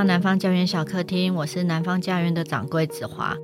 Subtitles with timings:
[0.00, 3.36] 到南方家园小客厅，我是南方家园的掌柜子华。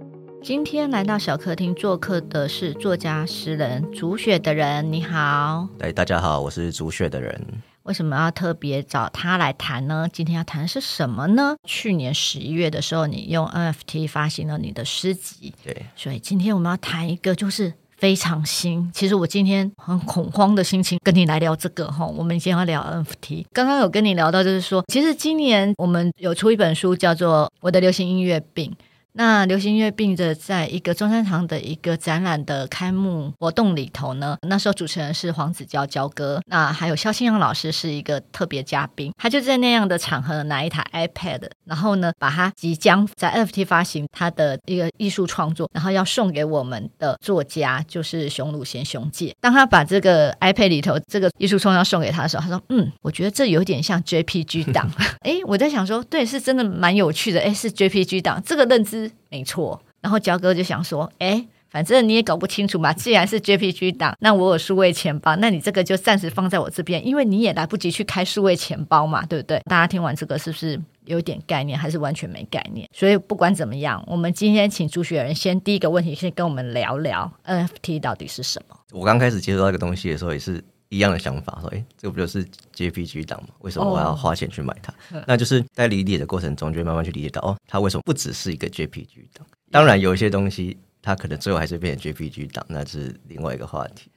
[0.43, 5.69] 今天来到小客厅做客的是作家诗人竹雪的人，你好。
[5.81, 7.39] 哎，大家好，我是竹雪的人。
[7.83, 10.09] 为什么要特别找他来谈呢？
[10.11, 11.57] 今天要谈的是什么呢？
[11.65, 17.75] 去年十一月的时候，你用 NFT 发行了你的诗集，对，所以今天我们要谈一个就是。
[17.97, 22.07] 非常新，其实我今天很恐慌的心情跟你来聊这个哈。
[22.07, 28.71] 我们今天要聊 NFT，刚刚有跟你聊到，就是说，其实今年我们有出一本书，叫做《我的流行音乐病》。
[29.17, 49.35] 那流行乐病的，在一个中山堂的一个展览的开幕活动里头呢，那时候主持人是黄子佼佼哥，那还有萧清阳老师是一个特别嘉宾，他就在那样的场合拿一台 iPad，然后呢，把他即将在 FT 发行他的一个艺术创作，然后要送给我们的作家，就是熊汝贤熊介。
[49.41, 54.91] 当他把这个 iPad 里头这个艺术创作送给他的时候，他说：“嗯，我觉得这有点像 JPG 档。”
[55.25, 57.41] 哎，我在想说，对，是真的蛮有趣的。
[57.41, 59.06] 哎，是 JPG 档，这个认知。
[59.31, 62.93] 没错，然后焦哥就想说，哎，反正你也搞不清楚嘛。
[62.93, 69.61] 既然是 JPG 档，那我有数位钱包，那你这个就暂时放在我这边，因为你也来不及去开数位钱包嘛，对不对？
[69.67, 72.89] 大家听完这个是不是有点概念，还是完全没概念？
[72.93, 78.77] 所以不管怎么样，我们今天请煮雪人先第一个问题，先跟我们聊聊 NFT 到底是什么。
[78.93, 83.49] 我刚开始接触到这个东西的时候，也是一样的想法，说，哎，这不就是 JPG 档吗？
[83.61, 84.93] 为什么我要花钱去买它？
[85.17, 89.47] 哦、那就是在理解的过程中，就会慢慢去理解到，哦，它为什么不只是一个 JPG 档？
[89.71, 94.11] 当然，有一些东西它可能最后还是变成 JPG 档，那是另外一个话题。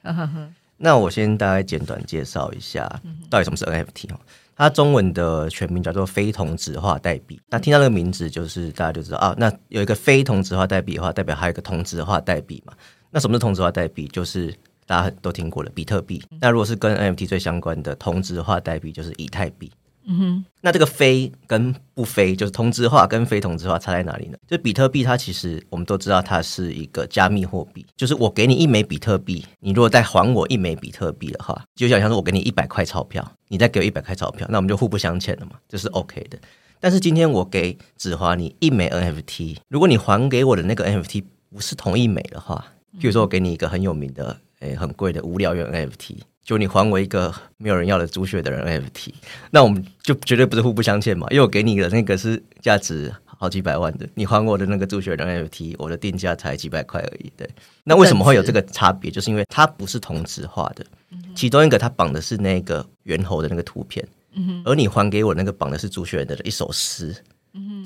[0.82, 2.88] 那我先大概简短介绍一下，
[3.28, 4.20] 到底什么是 NFT 哦？
[4.56, 7.40] 它中文的全名叫做非同质化代币。
[7.48, 12.72] 那听到这个名字，就是大家就知道啊，那有一个非同质化代币的话，代表还有一个同质化代币嘛？
[13.10, 14.06] 那什么是同质化代币？
[14.08, 14.54] 就是
[14.90, 16.20] 大家都听过了，比特币。
[16.40, 19.70] 那如果是跟 NFT 最相关的同质化代币，就是以太币。
[20.04, 24.38] 嗯哼，那这个非跟不非，就是同质化跟非同质化差在哪里呢？
[24.48, 27.86] 就比特币，它其实我们都知道，它是一个加密货币。
[27.96, 36.36] 就是我给你一枚比特币，你如果再还我一枚比特币的话，就想像是我给你一百块钞票，你再给我一百块钞票，那我们就互不相欠了嘛，这是 OK 的。
[36.80, 41.22] 但是今天我给子华你一枚 NFT，如果你还给我的那个 NFT
[41.52, 42.66] 不是同一枚的话，
[42.98, 44.36] 比如说我给你一个很有名的。
[44.60, 49.12] 诶，很贵的无聊猿 NFT，就你还我一个没有人要的猪血的人 NFT，
[49.50, 57.32] 那我们就绝对不是互不相欠嘛，因为我给你的那个是价值好几百万的，你还我的那个猪血人 NFT，我的定价才几百块而已。
[57.36, 57.48] 对，
[57.84, 59.10] 那为什么会有这个差别？
[59.10, 60.84] 就是因为它不是同质化的，
[61.34, 64.06] 其中一个它绑的是那个猿猴的那个图片，
[64.66, 67.16] 而你还给我那个绑的是煮雪人的一首诗，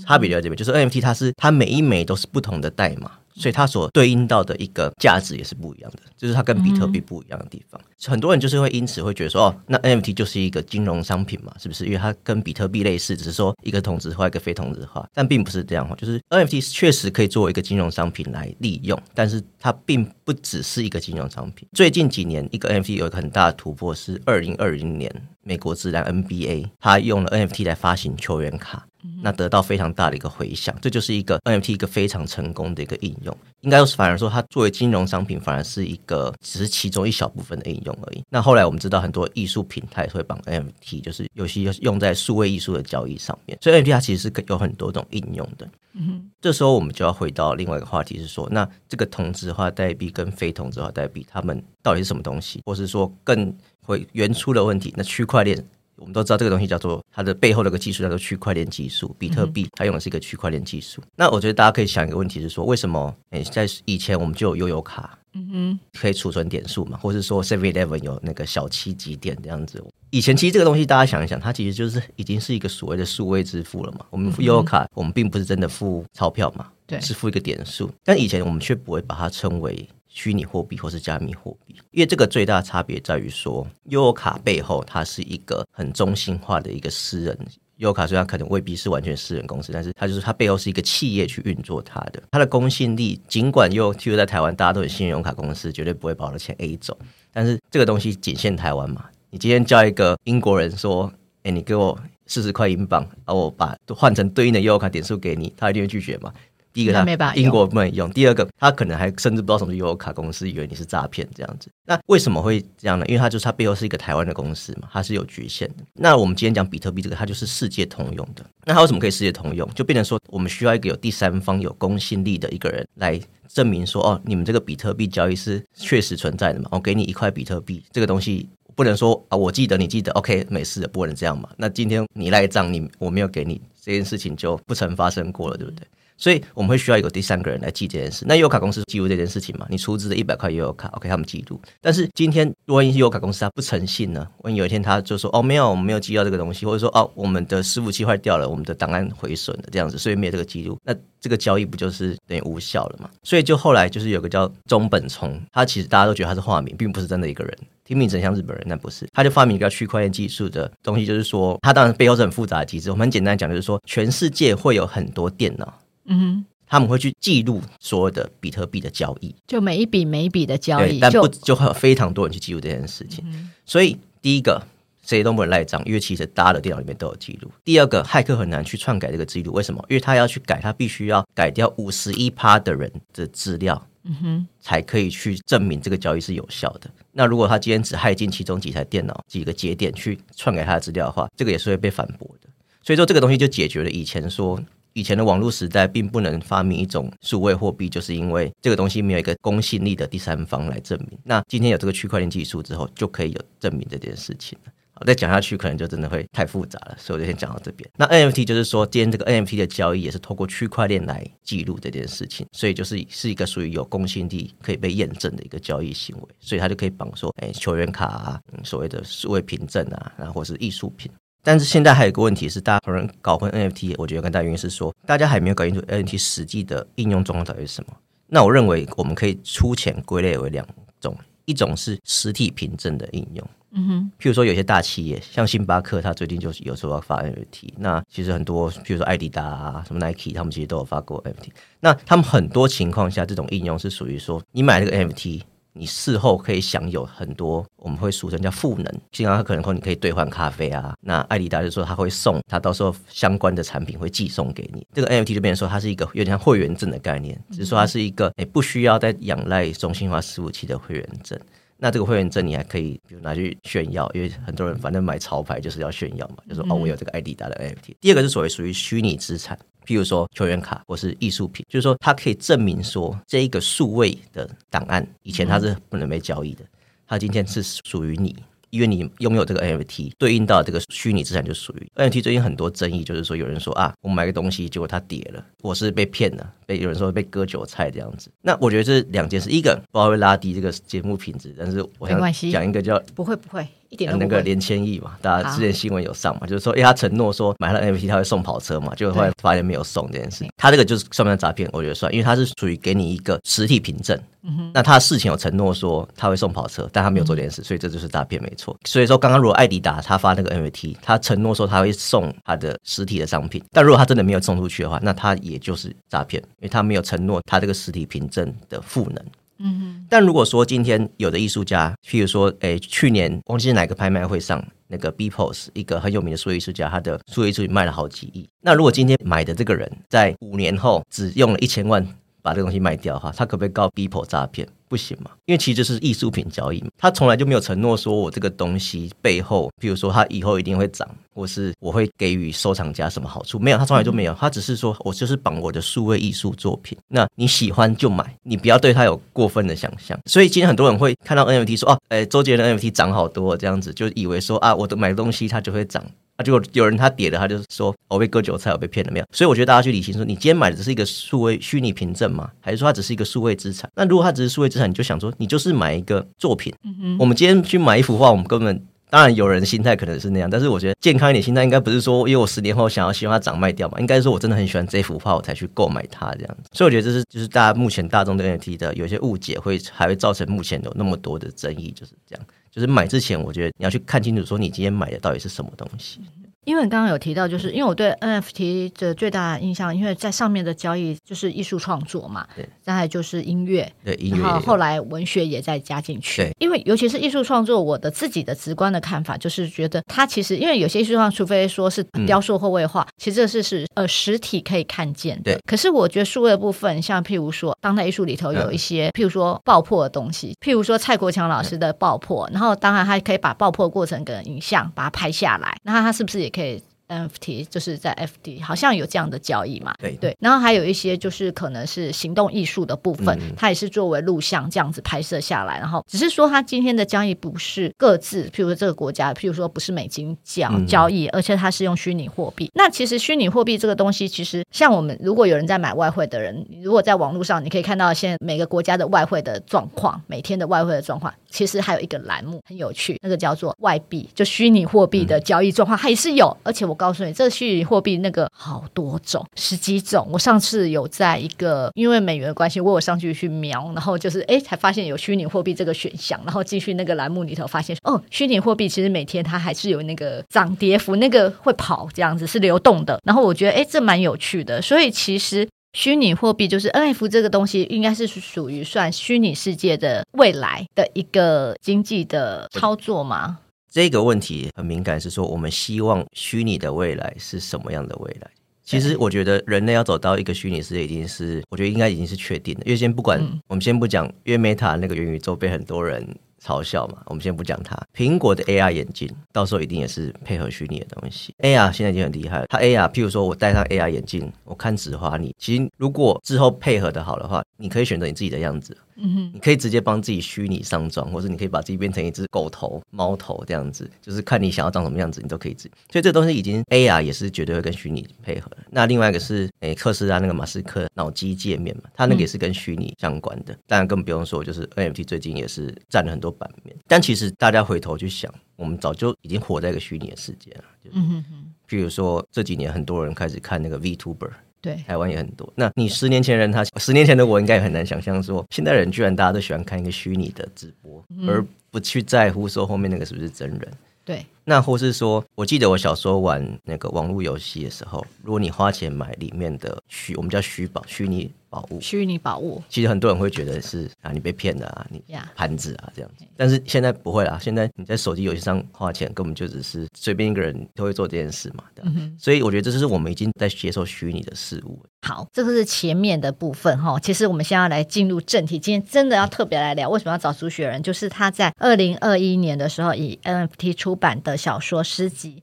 [0.05, 3.11] 差别就在这边，就是 NFT 它是它每一枚都是不同的代码。
[3.37, 7.81] 所以它所对应到的一个价值也是不一样的，就是它跟比特币不一样的地方。
[7.83, 11.85] 嗯、很多人就是会因此会觉得说，哦，那 NFT 就是一个金融商品嘛，是不是？
[11.85, 15.97] 因为它跟比特币类似，只是说一个同质化，一个非同质化，但并不是这样哈。
[15.97, 21.69] 就是 NFT 确实可以作为一个金融商品来利用，但是它并不只是一个金融商品。
[21.73, 28.87] 最近几年，一个 NFT 有一个很大的突破是二零二零年，美国职篮 NBA 它用了 NFT 来发行球员卡。
[29.23, 33.37] 那得到非常大的一个回响，这就是一个 NFT 一个非常成功的一个应用。
[33.61, 38.23] 应该是反而说，它作为金融商品，反而是一个只是其中一小部分的应用而已。
[38.31, 43.59] 那后来我们知道，很多艺术品它也会绑 NFT，就是有些用在数位艺术的交易上面。
[43.61, 45.69] 所以 NFT 它其实是有很多种应用的。
[45.97, 52.61] 嗯哼，这时候我们就要回到另外一个话题，是说，那这个同质化代币跟非同质化代币，它们到底是什么东西？
[52.67, 54.93] 或是说更回原初的问题？
[54.97, 55.65] 那区块链。
[55.97, 61.03] 我们都知道这个东西叫做它的背后的一个技术叫做区块链技术，比特币它用的是一个区块链技术。
[61.17, 69.83] 那我觉得大家可以想一个问题是说，为什么诶在以前我们就有悠游卡，嗯哼，可以储存点数嘛，或者说 Seven Eleven 有那个小七集点这样子。
[70.11, 74.07] 以前其实这个东西大家想一想，它其实就是已经是一个所谓的数位支付了嘛。
[74.11, 77.91] 我们付悠游卡，我们并不是真的付钞票嘛，对，是付一个点数。
[78.05, 79.89] 但以前我们却不会把它称为。
[80.15, 87.37] 虚拟货币或是加密货币，因为这个最大的差别在于说，悠游卡背后它是一个很中心化的一个私人
[87.79, 96.97] 优卡，虽然可能未必是完全私人公司，但是它就是它背后是一个企业去运作它的，它的公信力，尽管又譬如在台湾大家都很信任悠游卡公司，绝对不会把我的钱 A 走，
[97.33, 99.07] 但是这个东西仅限台湾嘛。
[99.31, 101.13] 你今天叫一个英国人说，
[101.43, 106.33] 哎，你给我四十块英镑，而我把换成对应的优卡点数给你，他一定会拒绝嘛。
[106.75, 111.71] 第一个，他英国不能用；第二个，他可能还甚至不知道什么是悠游卡公司，以为你是诈骗这样子。
[111.87, 113.07] 那为什么会这样呢？
[113.07, 115.85] 因为它就是它背后是一个台湾的公司嘛，它是有局限的。
[115.95, 118.45] 那我们今天讲比特币这个，它就是世界通用的。
[118.65, 119.69] 那它为什么可以世界通用？
[119.73, 126.69] 就变成说，我们需要一个有第三方、有公信力的一个人来证明说，哦，你们这个比特币交易是确实存在的嘛？
[126.73, 128.49] 我给你一块比特币，这个东西。
[128.77, 131.49] 不能说啊，我记得你记得，OK，没事的，不能这样嘛。
[131.57, 135.87] 那今天你赖账，你我没有给你这件事情就不曾发生过了，对不对？
[136.25, 138.25] 所以我们会需要一个第三个人来记这件事。
[138.27, 139.67] 那优卡公司记录这件事情嘛？
[139.69, 141.61] 你出资的一百块优卡，OK，他们记录。
[141.83, 144.27] 但是今天万一优卡公司他不诚信呢？
[144.39, 153.11] 万一有一天他就说哦，没有，我们没有记到这个东西，或者说哦，我们的伺服器坏掉了，我们的档案毁损了，这样子，所以没有这个记录，那这个交易不就是等于无效了嘛？
[153.23, 157.55] 所以就后来就是有个叫中本聪，他其实大家都觉得他是化名，并不是真的一个人，
[157.85, 159.07] 听名字像日本人，但不是。
[159.13, 162.91] 他就发明一个区块链技术的东西，就是说他当然背后是很复杂的机制。
[162.91, 165.71] 我们很简单讲，就是说全世界会有很多电脑，
[166.07, 166.45] 嗯哼。
[166.67, 173.23] 他们会去记录所有的比特币的交易，就每一笔每一笔的交易，但不就会有非常多人去记录这件事情。
[173.29, 174.61] 嗯、所以第一个
[175.05, 177.51] 谁都不能赖账，因为其实大家的电脑里面都有记录。
[177.63, 179.85] 第二个，骇客很难去篡改这个记录，为什么？
[179.89, 186.91] 因为他要去改，他必须要改掉五十一趴的人的资料，嗯哼，才可以去证明这个交易是有效的。
[187.13, 192.49] 那如果他今天只骇进其中几台电脑、几个节点去篡改他的资料的话，这个也是会被反驳的。
[192.83, 194.59] 所以说，这个东西就解决了以前说。
[194.95, 201.19] 以前的网络时代并不能发明一种数位货币，就是因为这个东西没有一个公信力的第三方来证明。
[201.25, 204.73] 那今天有这个区块链技术之后，就可以有证明这件事情了。
[204.97, 207.91] 好，再讲下去可能就真的会太复杂了，所以我就先讲到这边。
[207.97, 221.11] 那 NFT 就是说，今天这个 NFT 的交易也是透过区块链来记录这件事情，所以就是是一个属于有公信力、可以被验证的一个交易行为，所以它就可以绑说，哎，球员卡啊，所谓的数位凭证啊，然后或是艺术品。
[221.45, 223.95] 但是现在还有一个问题是，大家可能搞混 NFT。
[223.99, 227.93] 我觉得跟大原因是说，大家还没有搞清楚 NFT 实际的应用状况到底是什么。
[228.27, 230.67] 那我认为我们可以粗浅归类为两
[230.99, 231.15] 种，
[231.45, 237.75] 一种是实体凭证的应用，嗯哼，譬如说有些大企业，像星巴克，它最近就是有时候要发 NFT。
[237.77, 241.51] 那其实很多，譬如说艾迪达啊、什么 Nike，他们其实都有发过 NFT。
[241.79, 245.43] 那他们很多情况下，这种应用是属于说，你买这个 NFT。
[245.77, 249.01] 你事后可以享有很多，我们会俗称叫赋能。
[249.11, 254.87] 经常他可能说你可以兑换咖啡啊，那艾迪达就说他会送，他到时候相关的产品会寄送给你。
[254.95, 261.39] 这个 NFT 就变成说它是一个有点像会员证的概念，只是说它是一个诶不需要再仰赖中心化伺服器的会员证。
[261.85, 267.95] 那这个会员证你还可以比如拿去炫耀，因为很多人反正买潮牌就是要炫耀嘛，就说哦我有这个艾迪达的 NFT。
[268.01, 269.59] 第二个是所谓属于虚拟资产。
[269.85, 276.65] 譬如说球员卡或是艺术品，就是说它可以证明说这一个数位的档案以前它是不能被交易的，
[277.07, 278.35] 它今天是属于你。
[278.75, 282.21] 因为你拥有这个 NFT，对应到这个虚拟资产就属于 NFT。
[282.21, 288.29] 最近很多争议，就是说有人说啊，我买个东西，结果它跌了，我是被骗了，被有人说被割韭菜这样子。
[288.43, 301.69] 那我觉得这两件事，一个不知道会拉低这个节目品质，但是我想讲一个叫不会不会一点那个连千亿嘛，大家之前新闻有上嘛，就是说，哎，他承诺说买了 NFT 他会送跑车嘛，结果后来发现没有送这件事，他这个就是算不算诈骗？
[301.73, 304.19] 我觉得算，因为他是属于给你一个实体凭证。
[304.47, 308.77] 嗯哼，那他事前有承诺说他会送跑车，但他没有做这件事，所以这就是诈骗，没错。
[308.85, 319.25] 所以说，刚刚如果艾迪达他发那个 NFT，他承诺说他会送他的实体的商品，但如果他真的没有送出去的话，那他也就是诈骗，因为他没有承诺他这个实体凭证的赋能。
[319.59, 328.49] 嗯哼，但如果说今天有的艺术家，譬如说，诶，去年忘记是哪个拍卖会上，那个 Beepos 一个很有名的数艺术家，他的数艺术品卖了好几亿。
[328.61, 332.07] 那如果今天买的这个人在五年后只用了一千万。
[332.45, 334.69] 把这个东西卖掉哈，他可不可以告 Beeple 诈骗？
[334.87, 350.17] 不行嘛，因为其实这是艺术品交易嘛，他从来就没有承诺说我这个东西背后，比如说他以后一定会涨，或是我会给予收藏家什么好处，没有，他从来就没有，他只是说我就是绑我的数位艺术作品，那你喜欢就买，你不要对他有过分的想象。
[350.27, 356.05] 所以今天很多人会看到 NFT 说哦，哎，周杰伦 NFT 涨好多这样子，就以为说啊，我的买东西它就会涨。
[356.37, 359.27] 啊，结果有人他跌了，他就是说我被割韭菜，我被骗了没有？
[359.33, 362.51] 所以我觉得大家去理清说，你今天买的只是一个数位虚拟凭证吗？
[362.61, 363.89] 还是说它只是一个数位资产？
[363.95, 366.75] 那如果它只是数位资产，你就想说，你就是买一个作品。
[366.83, 367.17] 嗯哼。
[367.19, 376.71] 我们今天去买一幅画，我们根本当然有人的心态可能是那样，但是我觉得健康一点心态应该不是说，因为我十年后想要希望它涨卖掉嘛，应该是说我真的很喜欢这幅画，我才去购买它这样子。
[376.73, 382.45] 所以我觉得这是就是大家目前大众对 NFT 的有些误解，会还会造成目前有那么多的争议，就是这样。
[382.75, 386.21] 就是买之前，我觉得你要去看清楚，说你今天买的到底是什么东西。
[386.65, 405.61] 因为刚刚有提到，就是因为我对 NFT 的最大的印象，因为在上面的交易就是艺术创作嘛，对，再来就是音乐，对，音乐，然后后来文学也在加进去，对，因为尤其是艺术创作，我的自己的直观的看法就是觉得它其实，因为有些艺术创作，除非说是雕塑或绘画，其实这是是呃实体可以看见的，对。
[405.67, 416.94] 可是我觉得数位的部分，像譬如说当代艺术里头有一些，譬如说爆破的东西，譬如说蔡国强老师的爆破，然后当然他可以把爆破过程跟影像把它拍下来，那他是不是也可以？
[417.09, 419.95] NFT，就是在 FD 好像有这样的交易嘛？
[419.99, 420.37] 对对。
[420.41, 432.71] 然后还有一些就是可能是行动艺术的部分，嗯、它也是作为录像这样子拍摄下来，然后只是说它今天的交易不是各自，譬如说这个国家，譬如说不是美金交交易，嗯、而且它是用虚拟货币。
[432.75, 450.27] 那其实虚拟货币这个东西，其实像我们如果有人在买外汇的人，如果在网络上你可以看到现在每个国家的外汇的状况，每天的外汇的状况，其实还有一个栏目很有趣，那个叫做外币，就虚拟货币的交易状况，它也是有，而且我告诉你，这虚拟货币那个好多种，十几种。
[450.31, 463.21] 我上次有在一个因为美元的关系，我有上去去瞄，然后就是哎，才发现有虚拟货币这个选项，然后继续那个栏目里头发现，哦，虚拟货币其实每天它还是有那个涨跌幅，那个会跑这样子是流动的。
[463.23, 464.81] 然后我觉得哎，这蛮有趣的。
[464.81, 473.59] 所以其实虚拟货币就是 NFT 这个东西，应该是属于算虚拟世界的未来的一个经济的操作吗？
[473.95, 478.51] 这个问题很敏感，是说我们希望虚拟的未来是什么样的未来？
[478.83, 482.81] 其实我觉得人类要走到一个虚拟世界，已经是我觉得应该已经是确定的。
[482.87, 486.27] 因为先不管，嗯、我们先不讲，因为 Meta 那个元宇宙被很多人
[486.61, 487.97] 嘲笑嘛，我们先不讲它。
[488.13, 491.55] 苹果的 AR 眼镜到时候一定也是配合虚拟的东西。
[491.61, 498.97] AR 现在已经很厉害了，它 AR，譬如说我戴上 AR 眼镜，我看纸花，你其实如果之后配合的好的话，你可以选择你自己的样子。
[499.17, 505.91] 嗯哼，你可以直接帮自己虚拟上妆，或者你可以把自己变成一只狗头、猫头这样子，就是看你想要长什么样子，你都可以自己。
[506.11, 508.71] 所以这个东西已经 AR 也是绝对会跟虚拟配合。
[508.91, 513.77] 那另外一个是，诶，特斯拉那个马斯克脑机界面嘛，它那个也是跟虚拟相关的。
[513.87, 516.95] 当然更不用说，就是 NFT 最近也是占了很多版面。
[517.07, 520.85] 但其实大家回头去想，我们早就已经活在一个虚拟的世界了。
[521.03, 521.65] 就是、嗯哼哼。
[521.89, 524.51] 譬如说这几年很多人开始看那个 VTuber。
[524.85, 525.73] 对，台湾也很多。
[525.75, 533.81] 那你十年前人他，他十年前的我应该也很难想象说，现代人居然大家都喜欢看一个虚拟的直播，嗯、而不去在乎说后面那个是不是真人。
[534.27, 541.51] 对，那或是说，我记得我小时候玩那个网络游戏的时候，如果你花钱买里面的虚，我们叫虚宝，虚拟。
[541.75, 545.21] 宝物，虚拟宝物，其实很多人会觉得是啊，你被骗了啊，你
[545.57, 546.45] 盘子啊这样子。
[546.57, 551.83] 但是现在不会啦，现在你在手机游戏上花钱，根本就只是随便一个人都会做这件事嘛。
[552.05, 552.33] 嗯。
[552.39, 555.03] 所以我觉得这就是我们已经在接受虚拟的事物。
[555.27, 557.19] 好，这个是前面的部分哈。
[557.19, 561.03] 其实我们现在要来进入正题，今天真的要特别来聊，为什么要找朱雪人？
[561.03, 565.63] 就是他在二零二一年的时候以 NFT 出版的小说诗集。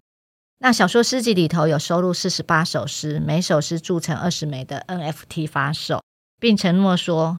[0.59, 6.03] 那小说诗集里头有收录四十八首诗，每首诗铸成二十枚的 NFT 发售，
[6.39, 7.37] 并承诺说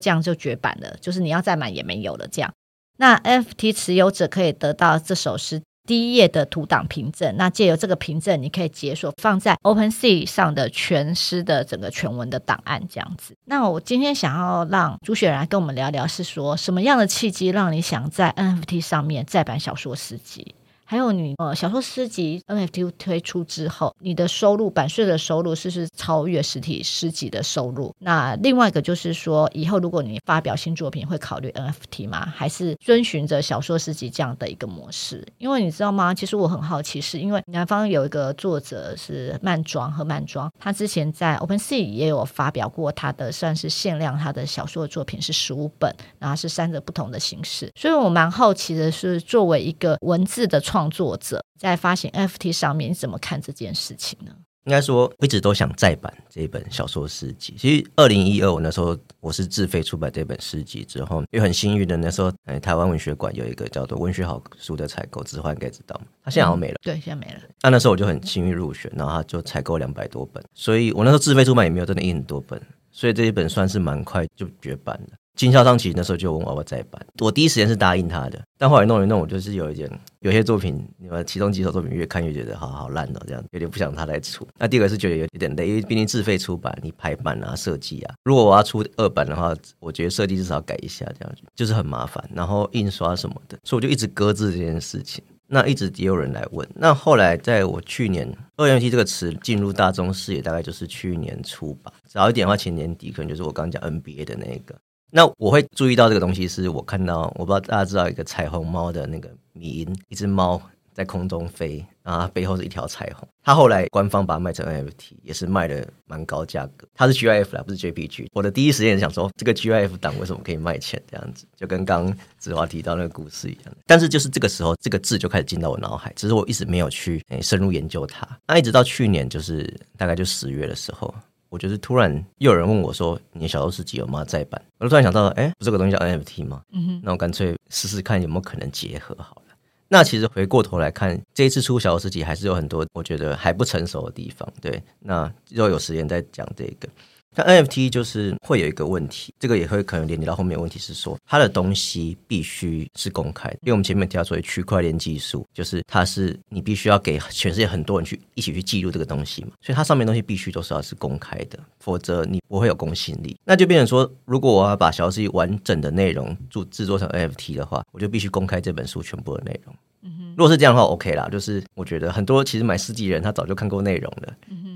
[0.00, 2.26] 这样就绝版了，就是你要再买也没有了。
[2.26, 2.52] 这样，
[2.96, 7.34] 那 NFT 持有者可以得到这首诗第一页的图档凭证。
[7.36, 12.80] 那借由这个凭证，你可以解锁放在 OpenSea 上的全诗的整个全文的档案。
[12.88, 13.36] 这样子。
[13.44, 20.54] 那我今天想要让朱雪来跟我们聊聊，是说什么样的契机让你想在 NFT 上面再版小说诗集？
[20.90, 27.94] 还有你呃，小说诗集 NFT 推出之后，你的收入版税的收入是不是超越实体诗集的收入？
[28.00, 32.26] 那另外一个就是说，以后如果你发表新作品，会考虑 NFT 吗？
[32.34, 35.24] 还是遵循着小说诗集这样的一个模式？
[35.38, 36.12] 因为你知道吗？
[36.12, 47.70] 其实我很好奇，是因为南方有一个作者是曼庄和曼庄，他之前在 OpenSea 也有发表过他的算是限量他的小说作品是十五本，然后是三个不同的形式。
[47.76, 54.32] 所以我蛮好奇的是，作为一个文字的创创作者在发行 NFT 上面，你怎么看这件事情呢？
[54.64, 57.54] 应该说，我一直都想再版这一本小说诗集。
[57.58, 66.06] 其实，二零一二我那时候我是自费出版这本诗集之后，又很幸运的那时候，哎，台湾文学馆有一个叫做“文学好书”的采购，置换应该知道吗？
[66.24, 66.74] 他现在好像没了。
[66.74, 67.40] 嗯、对，现在没了。
[67.62, 72.60] 那那时候我就很幸运入选，然后他就采购两百多本，所以我那时候自费出版也没有真的印很多本，
[72.90, 75.16] 所以这一本算是蛮快就绝版了。
[75.40, 84.46] 经销商其实那时候就问我要不要再版，我第一时间是答应他的，但后来弄一弄，我就是有一点，有些作品，你们其中几首作品越看越觉得好好烂哦，这样有点不想他来出。
[84.58, 95.24] 那第二个是觉得有点累，因为毕竟自费出版，你排版啊、设计啊，如果我要出二版的话，我觉得设计至少改一下，这样就是很麻烦，然后印刷什么的，所以我就一直搁置这件事情。
[95.46, 104.76] 那一直也有人来问，那后来在我去年 “NFT” 这个词进入大众视野，大概就是去年初吧，早一点的话，前年底可能就是我刚讲 NBA 的那个。
[105.10, 110.60] 那我会注意到这个东西，是我看到，我不知道大家知道一个彩虹猫的那个迷因，一只猫
[110.92, 113.26] 在空中飞，然后它背后是一条彩虹。
[113.42, 116.86] 它后来官方把它卖成 NFT，也是卖的蛮高价格。
[116.94, 118.26] 它是 GIF 啦，不是 JPG。
[118.32, 121.46] 我的第一时间想说，这个 GIF 档为什么可以卖钱这样子？
[121.56, 123.74] 就跟刚子华提到那个故事一样。
[123.86, 128.28] 但是就是这个时候，这个字就开始进到我脑海，只是我一直没有去深入研究它。
[128.46, 131.12] 那一直到去年，就是大概就十月的时候。
[131.50, 134.24] 我就是突然又有人问我说：“你的小说诗集有吗？
[134.24, 136.62] 再版？”我就突然想到，哎，不是这个东西叫 NFT 吗？
[136.72, 139.52] 嗯哼，那我干脆试试看有没有可能结合好了。
[139.88, 144.48] 那其实回过头来看，这一次出小说诗集还是有很多我觉得还不成熟的地方。
[144.60, 146.88] 对，那若有时间再讲这个。
[147.36, 163.36] 那 NFT 就是会有一个问题，这个也会可能连接到后面的问题是说，它的东西必须是公开，因为我们前面提到所谓区块链技术，就是它是你必须要给全世界很多人去一起去记录这个东西嘛，所以它上面东西必须都是要是公开的，否则你不会有公信力。
[163.44, 169.74] 那就变成说，如果我要把小说诗完整的内容做制作成 NFT 的话，我就必须公开这本书全部的内容。
[170.02, 174.34] 嗯哼，如果是这样的话，OK 啦，就是我觉得很多其实买诗集人他早就看过内容了。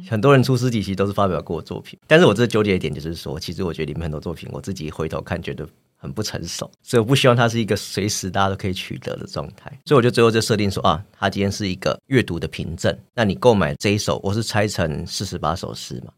[0.09, 16.13] 很多人出诗集其实都是发表过作品，但是我这纠结一点就是说，其实我觉得里面很多作品，我自己回头看觉得很不成熟，所以我不希望它是一个随时大家都可以取得的状态，所以我就最后就设定说啊，它今天是一个阅读的凭证，那你购买这一首，我是拆成四十八首诗嘛。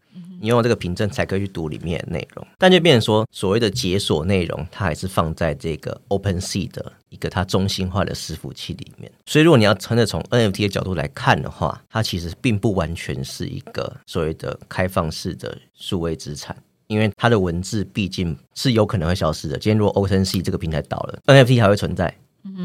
[0.46, 9.10] 你用这个凭证才可以去读里面的内容，但就变成说，所谓的解锁内容，它还是放在这个 OpenSea 的一个它中心化的伺服器里面。
[9.26, 19.58] 所以，如果你要真的从 NFT 的角度来看的话，它其实并不完全是一个所谓的开放式的数位资产，因为它的文字毕竟是有可能会消失的。
[19.58, 22.16] 今天如果 OpenSea 这个平台倒了，NFT 还会存在，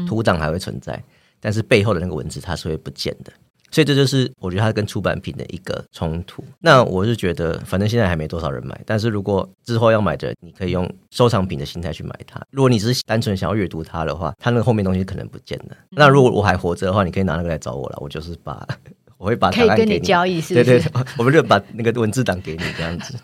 [0.06, 1.02] 图档还会存在，
[1.40, 3.32] 但是背后的那个文字它是会不见的。
[3.72, 6.44] 所以这就是我觉得它跟出版品的一个冲突。
[6.60, 12.40] 那我是觉得，反正现在还没多少人买，但是如果之后要买的，你可以用收藏品的心态去买它。
[12.50, 15.76] 如果你只是单纯想要阅读它的话，它那个后面东西可能不见了。
[15.90, 18.64] 那如果我还活着的话，你可以拿那个来找我了，我就是把。
[19.18, 20.64] 我会把它跟你交易，是不是？
[20.64, 23.14] 对对对，我们就把那个文字档给你这样子。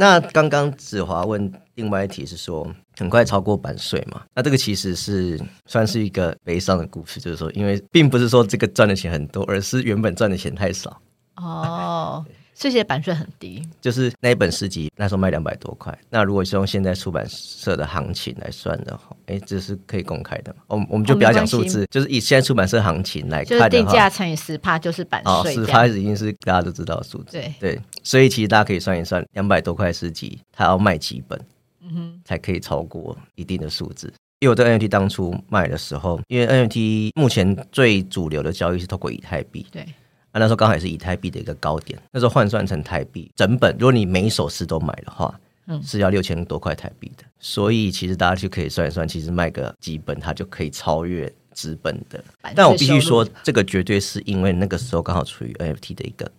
[0.00, 2.66] 那刚刚子华问另外一题是说，
[2.96, 4.22] 很快超过版税嘛？
[4.34, 10.98] 那这个其实是算是一个悲伤的故事，就是说，因为并不是说这个赚的钱很多，而是原本赚的钱太少。
[11.36, 12.24] 哦。
[12.60, 15.98] 这些版税很低，就是那一本诗集那时候卖两百多块。
[16.10, 20.54] 那如果是用现在出版社的行情来算的话，哎，这是可以公开的。
[20.66, 25.32] 我们我们就不要讲数字，就是以现在出版社行情来看的话，定价乘以十趴就是版税。
[25.32, 27.32] 哦，十趴已经是大家都知道的数字。
[27.32, 31.40] 对对，所以其实大家可以算一算，两百多块诗集，它要卖几本，
[31.80, 34.12] 嗯哼，才可以超过一定的数字。
[34.40, 39.86] 因为我在 NFT 当初卖的时候，因为 NFT 目前最主流的交易是透过以太币，对。
[40.32, 47.24] 啊，那时候刚好也是以太币的一个高点，那时候换算成台币，整本如果你每一首诗都买的话，嗯，是要六千多块台币的。
[47.38, 52.22] 所以其实大家就可以算一算，其实卖个几本，它就可以超越资本的。
[52.54, 56.30] 但我必须说，这个绝对是因为那个时候刚好处于 NFT 的一个。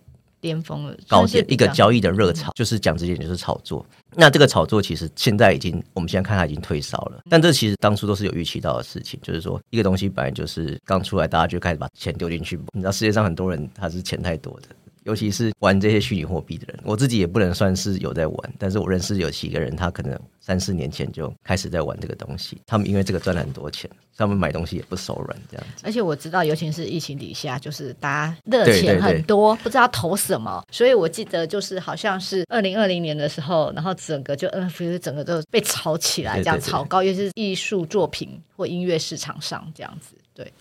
[0.42, 3.86] 巅峰了，高点一个交易的热潮，就是讲直接点就是炒作。
[4.14, 7.22] 那这个炒作其实现在已经，我们现在看它已经退烧了。
[7.30, 12.58] 但这其实当初都是有预期到的事情，就是说一个东西本来就是刚出来，大家就开始把钱丢进去。
[12.72, 14.68] 你知道世界上很多人他是钱太多的。
[15.04, 22.60] 尤其是玩这些虚拟货币的人，我自己也不能算是有在玩，但是我认识有几个人，他可能三四年前就开始在玩这个东西。
[22.66, 25.82] 他们因为这个赚了很多钱，他们买东西也不手软这样子。
[25.84, 30.62] 而且我知道，尤其是疫情底下，就是大家热钱很多，对对对，不知道投什么。
[30.70, 40.14] 所以我记得就是好像是二零二零年的时候，然后整个就 NFT 整个都被炒起来，这样炒高，尤其是艺术作品或音乐市场上这样子。
[40.32, 40.52] 对，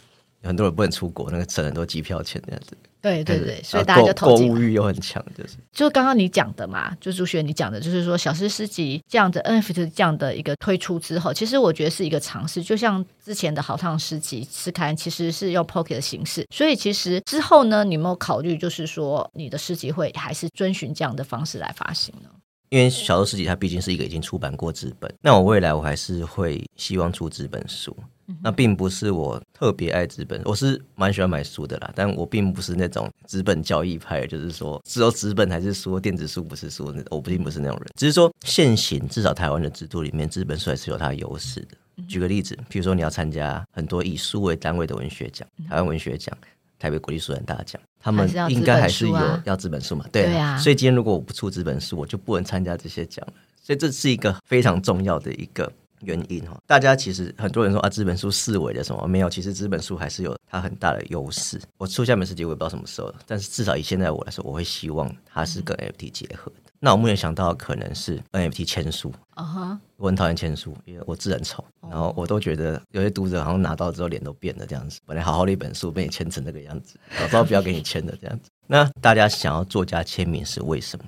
[0.42, 2.76] 很多人不能出国，那个省很多机票钱这样子。
[3.02, 22.30] 对对对，所以大家就投购物欲又很强，就是就刚刚你讲的嘛，就朱学你讲的，就是说小诗诗集这样的 NFT 这样的一个推出之后，其实我觉得是一个尝试，就像之前的好烫诗集诗刊其实是用 Pocket 的形式，所以其实之后呢，你有没有考虑就是说你的诗集会还是遵循这样的方式来发行呢？
[22.70, 27.94] 因为小说诗集它毕竟是一个已经出版过纸本，那我未来我还是会希望出纸本书。
[28.42, 37.88] 那并不是我特别爱纸本，我是蛮喜欢买书的啦，但我并不是那种纸本交易派，就是说只有纸本还是书，电子书不是书，我并不是那种人。
[37.96, 41.78] 只是说现行至少台湾的制度里面，纸本书还是有它的优势的。
[42.08, 46.36] 举个例子，比如说你要参加很多以书为单位的文学奖，台湾文学奖、
[46.80, 50.06] 台北国际书展大奖，他们应该还是有要纸本书嘛？
[50.12, 50.58] 对啊。
[50.58, 53.34] 所以今天如果我不出纸本书，我就不能参加这些奖了。
[53.62, 55.72] 所以这是一个非常重要的一个。
[56.04, 61.60] 原因哈，大家其实很多人说啊，这本书四维的什么没有，其实这本书还是有它很大的优势。
[61.78, 66.58] 我出下本诗集，我也不知道什么时候，但是至少以现在我来说，我会希望它是跟 NFT 结合的。
[66.66, 78.50] 嗯、那我目前想到的可能是 NFT 签书啊哈，我很讨厌签书，因为我字很丑，然后我都觉得有些读者好像拿到之后脸都变了这样子，本来好好的一本书被你签成那个样子，早知道不要给你签的这样子。
[78.68, 81.06] 那大家想要作家签名是为什么？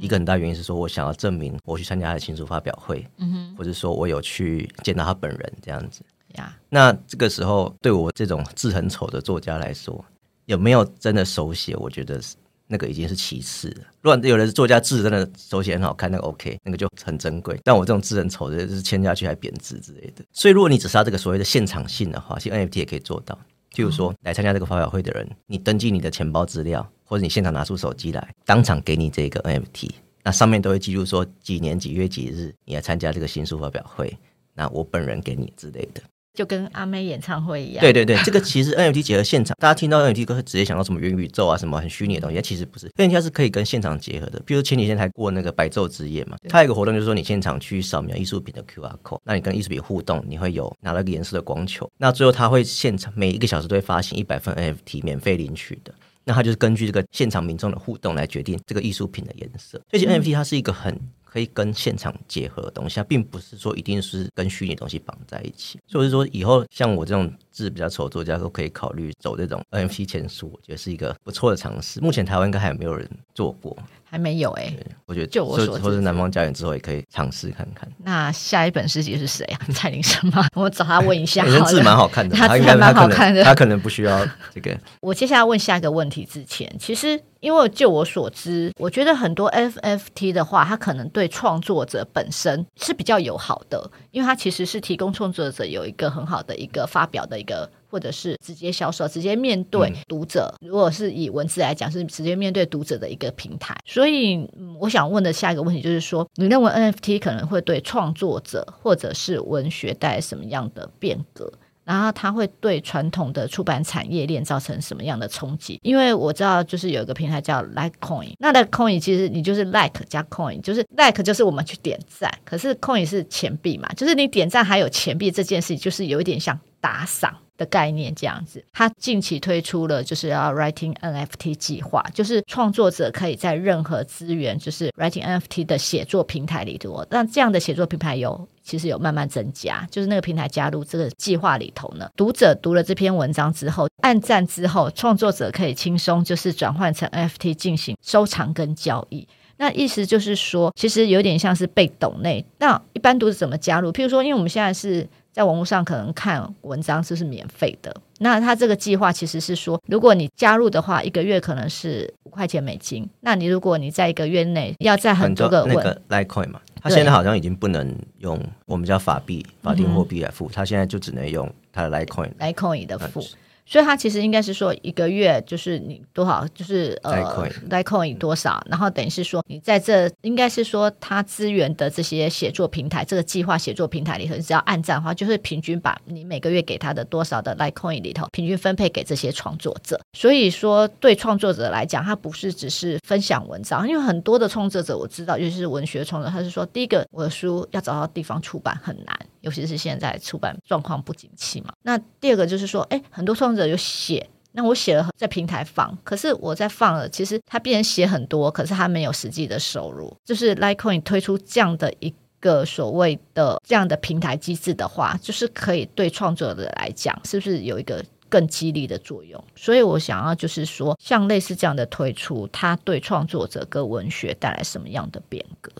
[0.00, 6.02] 一个很大原因是说，我想要证明我去参加他的新书发表会，嗯哼，或者说我有去见到他本人这样子
[6.34, 6.56] 呀。
[6.68, 10.04] 那这个时候，对我这种字很丑的作家来说，
[10.46, 11.76] 有没有真的手写？
[11.76, 12.20] 我觉得
[12.66, 13.84] 那个已经是其次了。
[14.00, 17.60] 如果有的作家字真的手写很好看，那个 OK，那个就很珍贵。
[17.62, 20.24] 但我这种字很丑的，就是签下去还贬值之类的。
[20.32, 23.38] 所以，如果你只是要这个所谓的现场性的话，其实 NFT 也可以做到。
[23.74, 29.90] 譬如说来参加这个发表会的人，你登记你的钱包资料，或者你现场拿出手机来，当场给你这个 NFT，
[30.22, 34.16] 那上面都会记录说几年几月几日你来参加这个新书发表会，
[34.54, 36.00] 那我本人给你之类的。
[36.32, 37.82] 就跟阿妹演唱会一样。
[37.82, 44.40] 对对对，这个其实 NFT 结合现场，大家听到 NFT 都会直接想到什么元宇宙啊，什么很虚拟的东西，其实不是，NFT 是可以跟现场结合的。
[44.46, 55.92] 比如前几天才过那个白昼之夜嘛，它有一个活动就是说你现场去扫描艺术品的 QR code，那你跟艺术品互动，你会有拿了个颜色的光球，那最后它会现场每一个小时都会发行一百份 NFT 免费领取的，
[56.24, 59.80] 那它就是根据这个现场民众的互动来决定这个艺术品的颜色。
[59.90, 60.98] 所以 NFT 它是一个很。
[61.32, 65.80] 可以跟现场结合的东西，它并不是说一定是跟虚拟东西绑在一起。
[65.86, 72.02] 所以说，以后像我这种字比较丑作家，都可以考虑走这种 NFT 签书，我觉得是一个不错的尝试。
[72.02, 74.86] 目前台湾应该还有没有人做过，还没有哎、欸。
[75.06, 77.88] 我觉得，就我所知，或者南方家园之后也可以尝试看看。
[78.04, 79.58] 那下一本诗集是谁啊？
[79.74, 80.46] 蔡林生吗？
[80.54, 81.44] 我找他问一下。
[81.46, 84.76] 人字蛮好看的，他字还蛮好看的，他可能不需要这个。
[85.00, 87.20] 我接下来问下一个问题之前，其实。
[87.42, 100.52] 因为就我所知，我觉得很多 FFT 的话，它可能对创作者本身是比较友好的，因为它其实是提供创作者有一个很好的一个发表的一个，或者是直接销售、直接面对读者。
[100.62, 103.76] 如果是以文字来讲，是直接面对读者的一个平台。
[103.84, 111.52] 所以，嗯，我想问的下一个问题就是说，你认为 NFT 可能会对创作者或者是文学带来什么样的变革？
[111.84, 115.80] 然后它会对传统的出版产业链造成什么样的冲击？
[115.82, 128.64] 因为我知道，就是有一个平台叫 Litecoin，那 Litecoin 其实你就是 Like 加 Coin，就是 Like 就是我们去点赞，可是 Coin 是钱币嘛，就是你点赞还有钱币这件事情，就是有一点像打赏的概念这样子。
[128.72, 138.48] 它近期推出了就是要 Writing NFT 计划，就是创作者可以在任何资源，就是 Writing NFT 的写作平台里头，那这样的写作平台有。
[138.64, 149.26] 其实有慢慢增加，就是那个平台加入这个计划里头呢，读者读了这篇文章之后，按赞之后，创作者可以轻松就是转换成 NFT 进行收藏跟交易。
[149.56, 152.44] 那意思就是说，其实有点像是被懂内。
[152.58, 153.92] 那一般读者怎么加入？
[153.92, 157.94] 譬如说，因为我们现在是在网络上可能看文章，就是免费的。
[158.18, 163.08] 那他这个计划其实是说，如果你加入的话，一个月可能是五块钱美金。
[163.20, 166.60] 那你如果你在一个月内要在很多个文那个 Litecoin 嘛。
[166.80, 173.24] 他现在好像已经不能用我们叫法币、法定货币来付，他、嗯、现在就只能用他的 Litecoin、Litecoin 的付。
[173.72, 177.24] 所以它其实应该是说一个月就是你多少，就是呃
[177.70, 189.98] ，Litecoin 多少，然后等于是说你在这应该是说它资源的这些写作平台，这个计划写作平台里头，你只要按赞的话，就是平均把你每个月给他的多少的 Litecoin 里头，平均分配给这些创作者。
[190.12, 199.18] 所以说对创作者来讲，他不是只是分享文章，因为很多的创作者我知道，尤其是文学创作，他是说第一个我的书要找到地方出版很难。
[199.42, 210.16] 尤其是现在出版状况不景气嘛，那第二个就是说，哎，很多创作者有写，那我写了在平台放，可是我在放了，其实他别人写很多，可是他没有实际的收入。
[210.24, 219.42] 就是 Litecoin 推出这样的一个所谓的这样的平台机制的话，就是可以对创作者来讲，是不是有一个更激励的作用？
[219.54, 225.70] 所以我想要就是说，像类似这样的推出，它对创作者跟文学带来什么样的变革？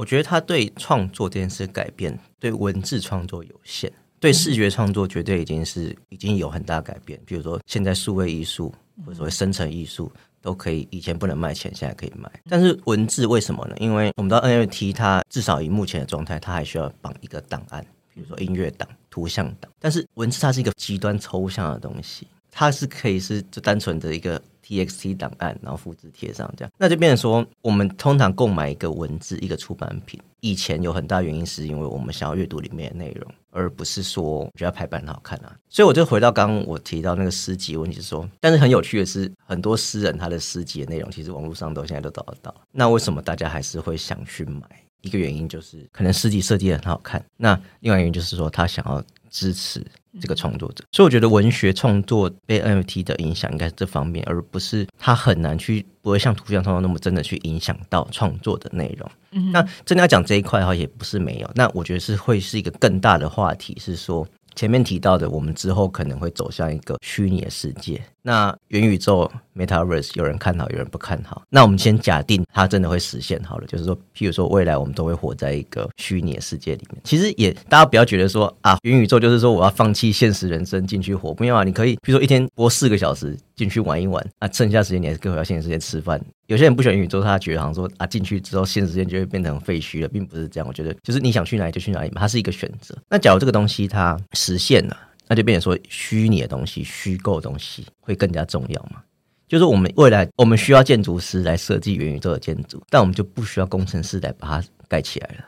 [0.00, 7.20] 我觉得他对创作这件事改变，对文字创作有限，对视觉创作绝对已经是已经有很大改变。
[7.26, 10.10] 比如说，现在数位艺术或者说生成艺术
[10.40, 12.32] 都可以，以前不能卖钱，现在可以卖。
[12.48, 13.76] 但是文字为什么呢？
[13.78, 17.84] 因为我们知道 NFT 它至少以目前的状态，它还需要绑一个档案，
[18.14, 19.70] 比如说音乐档、图像档。
[19.78, 24.40] 但是文字它是一个极端抽象的东西，它是可以是就单纯的一个。
[24.70, 35.52] TXT 档案，然后复制贴上，这样那就变成说，我们通常购买一个文字、一个出版品，以前有很大原因是因为我们想要阅读里面的内容，而不是说觉得排版很好看啊。
[35.68, 42.54] 所以我就回到刚刚我提到那个诗集问题，是说，但是很有趣的是，很多诗人他的诗集的内容，其实网络上都现在都找得到。
[42.70, 44.62] 那为什么大家还是会想去买？
[45.02, 49.84] 一个原因就是可能诗集设计的很好看，那另外原因就是说他想要支持。
[50.20, 59.08] 这个创作者，所以我觉得文学创作被 NFT 的影响应该是这方面，而不是它很难去，不会像图像创作那么真的去影响到创作的内容。
[59.30, 61.48] 嗯，那真的要讲这一块的话，也不是没有。
[61.54, 64.26] 那我觉得是会是一个更大的话题，是说。
[64.56, 68.02] 前面提到的，我们之后可能会走向一个虚拟的世界。
[68.22, 71.42] 那元宇宙 （Metaverse） 有人看好，有人不看好。
[71.48, 77.00] 那我们先假定它真的会实现好了，就是说，譬如说未来我们都会活在一个虚拟的世界里面。
[77.04, 86.20] 其实也大家不要觉得说啊，元宇宙就是说我要放弃现实人生进去活，不用啊，你可以譬如说一天播四个小时进去玩一玩，啊，剩下时间你还是可以回到现实世界吃饭。
[86.46, 90.66] 有些人不喜欢元宇宙，他觉得好像说啊，进去之后现实世界就会变成废墟了，并不是这样。
[90.66, 92.96] 我觉得就是你想去哪里就去哪里嘛，它是一个选择。
[93.08, 94.96] 那假如这个东西它实现了，
[95.30, 99.00] 那就变成说虚拟的东西、虚构的东西会更加重要嘛？
[99.46, 105.44] 就是我们未来我们需要建筑师来设计元宇宙的建筑，但我们就不需要工程师来把它盖起来了。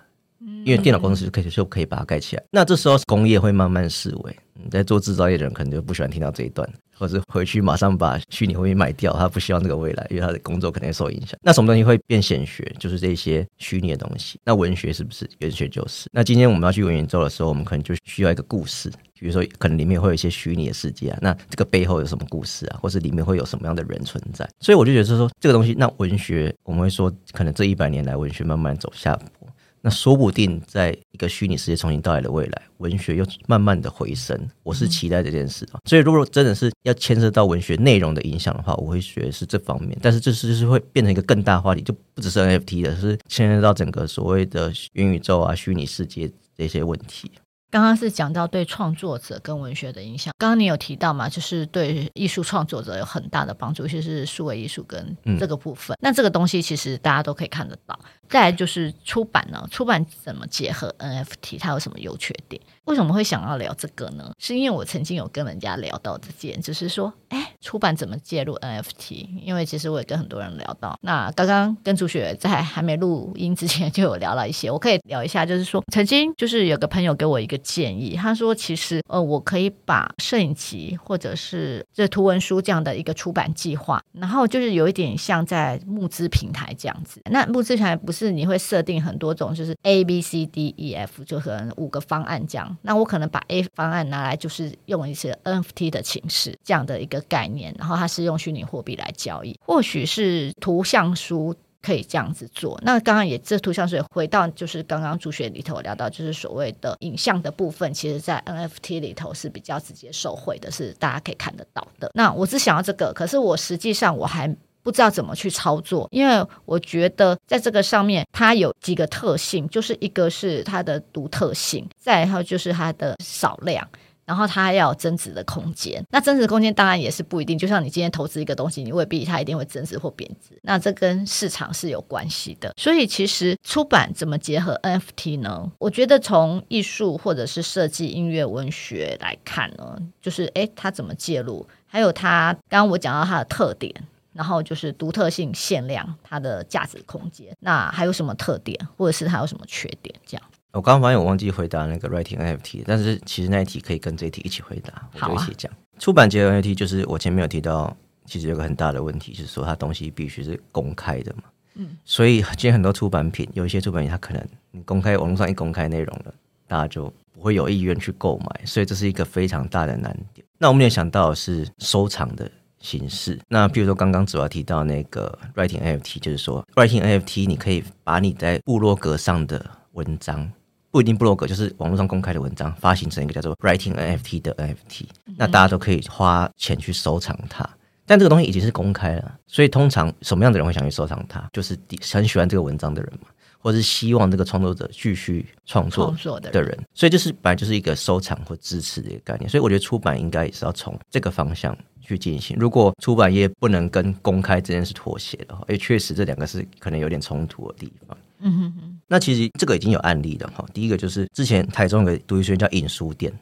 [0.65, 4.37] 因为电脑工程师可以就可以把它盖起来，那这时候工业会慢慢式微。
[4.55, 11.37] 你在做制造业的人可能就不喜欢听到这一段，或者回去马上把虚拟货币卖掉，他不希望这个未来，因为他的工作可能会受影响。
[11.43, 12.73] 那什么东西会变显学？
[12.79, 14.39] 就是这些虚拟的东西。
[14.45, 15.29] 那文学是不是？
[15.41, 16.09] 文学就是。
[16.13, 18.91] 那今天我们要去元宇宙的时候，我们可能就需要一个故事，
[19.23, 24.49] 比如说可能里面会有一些虚拟的世界啊，那这个背后有什么故事啊，或者里面会有什么样的人存在？
[24.59, 29.49] 所以我就觉得说，这个东西，那文学我们会说，可能这一百年来文学慢慢走下坡。
[29.85, 34.39] 那说不定在一个虚拟世界重新到来的未来，文学又慢慢的回升。
[34.63, 35.81] 我是期待这件事啊。
[35.85, 39.99] 所以如果真的是要牵涉到文学内容的影响的话，我会觉得是这方面。
[40.01, 47.29] 但是这是就是会变成一个更大话题，就不只是 NFT 的，是牵涉到整个所谓的元宇宙啊、虚拟世界这些问题。
[47.73, 50.35] 刚刚是讲到对创作者跟文学的影响。
[50.37, 55.97] 刚刚你有提到嘛，就是对艺术创作者有很大的帮助，尤其是数位艺术跟这个部分。
[55.97, 57.99] 嗯、那这个东西其实大家都可以看得到。
[58.29, 62.61] 再来就是出版呢，出版怎么结合 NFT，它有什么优缺点？
[62.85, 64.33] 为什么会想要聊这个呢？
[64.39, 69.29] 是因为我曾经有跟人家聊到这件，就是说，哎，出版怎么介入 NFT？
[69.45, 70.99] 因为其实我也跟很多人聊到。
[71.03, 87.21] 那刚刚跟朱雪在还没录音之前就有聊了一些，我可以聊一下，就是说，曾经就是有个朋友给我一个建议，他说，其实呃，我可以把摄影集或者是这图文书这样的一个出版计划，然后就是有一点像在募资平台这样子。
[87.31, 92.77] 那募资平台不是你会设定很多种，就是 A B C D E F，就可能五个方案这样。
[92.83, 102.79] 那我可能把 A 方案拿来，就是用一些 NFT 的形式这样的一个概念，然后它是用虚拟货币来交易，或许是图像书可以这样子做。
[102.85, 112.11] 那刚刚也这图像书也回到，就是刚刚朱学里头聊到，就是所谓的影像的部分，其实在 NFT 里头是比较直接受惠的，是大家可以看得到的。
[112.15, 114.55] 那我只想要这个，可是我实际上我还。
[114.83, 123.87] 不知道怎么去操作，因为我觉得在这个上面它有几个特性，就是一个是它的独特性，再然后就是它的少量，
[124.25, 126.05] 然后它要有增值的空间。
[126.11, 130.59] 那增值空间当然也是不一定，就像你今天投资一个东西，你未必它一定会增值或贬值。
[130.63, 132.73] 那这跟市场是有关系的。
[132.77, 135.71] 所以其实出版怎么结合 NFT 呢？
[135.79, 141.67] 我觉得从艺术或者是设计、音乐、文学来看呢，就是诶，它怎么介入？
[141.87, 143.95] 还有它刚刚我讲到它的特点。
[144.33, 147.55] 然后就是独特性、限量，它的价值空间。
[147.61, 150.15] 那还有什么特点，或者是它有什么缺点？
[150.27, 150.43] 这样。
[150.73, 155.71] 我刚刚发现我忘记回答那个 writing NFT，但是其实那一题可以跟这一题一起回答，我就一起讲。
[155.71, 161.43] 啊、出版结合 NFT 就是我前面有提到，其实有个很大的问题，就是说它东西必须是公开的嘛。
[161.75, 161.97] 嗯。
[162.07, 166.33] 所以今天很多出版品，有一些出版品它可能你公开网络上一公开内容了，
[166.67, 170.47] 大家就不会有意愿去购买，所以这是一个非常大的难点。
[170.57, 172.51] 那我们也想到的是收藏的。
[172.83, 180.51] 形式，那比如说刚刚主要提到那个 writing NFT，就是说 writing NFT，你可以把你在部落格上的文章，
[180.91, 185.07] 不一定部落格，就是网络上公开的文章，发行成一个叫做 writing NFT 的 NFT，
[185.39, 187.67] 那大家都可以花钱去收藏它。
[188.05, 191.49] 但这个东西已经是公开了，所以通常什么样的人会想去收藏它？
[191.53, 191.79] 就是
[192.13, 196.77] 很喜欢这个文章的人嘛，或者是希望这个创作者继续创作的人。
[196.93, 199.49] 所以就是本来就是一个收藏或支持的一个概念。
[199.49, 201.75] 所以我觉得出版应该也是要从这个方向。
[202.13, 202.57] 去进行。
[202.61, 208.17] 如果出版业不能跟公开这件事妥协的话，哎，确实这两个是可能有点冲突的地方。
[208.41, 209.01] 嗯哼哼。
[209.09, 210.65] 那其实这个已经有案例了哈。
[210.75, 213.33] 第一个就是之前台中有个独立书店叫影书店，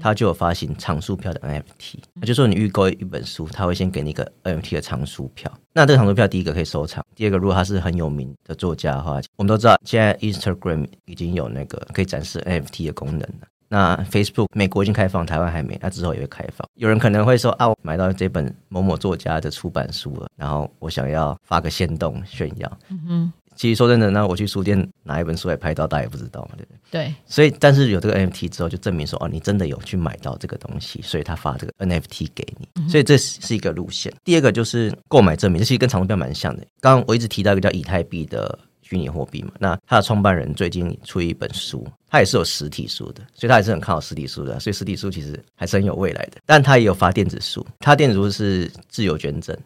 [0.00, 1.98] 他就有发行藏书票的 NFT。
[2.14, 5.52] 那就说你预购一本书，他会先给你一个 NFT 的藏书票。
[5.72, 13.46] 那这个藏书票第一个可以收藏，第二个如果他是很有名的作家的话，我们都知道现在 Instagram 已经有那个可以展示 NFT 的功能了。
[13.68, 16.66] 那 Facebook 美国已经开放，台湾还没，那之后也会开放。
[16.74, 22.78] 有人可能会说啊，我买到这本某某作家的出版书了，然后我想要发个限动炫耀。
[22.88, 26.78] 嗯哼，其实说真的，那我去书店拿一本书来拍照，大家也不知道嘛，对不对？
[26.90, 27.14] 对。
[27.26, 32.68] 所以，但是有这个 NFT 之后，就证明说哦，你真的有去买到这个东西，所以他发这个 NFT 给你。
[32.76, 34.12] 嗯、所以这是一个路线。
[34.22, 36.64] 第二个就是购买证明，这其实跟藏书票蛮像的。
[36.80, 38.58] 刚刚我一直提到一个叫以太币的。
[38.88, 46.40] 虚拟货币嘛，那他的创办人最近出一本书，他也是有实体书的，所以他也是很看好实体书的，所以实体书其实还是很有未来的。
[46.46, 49.56] 但他也有发电子书，他电子书是自由捐赠，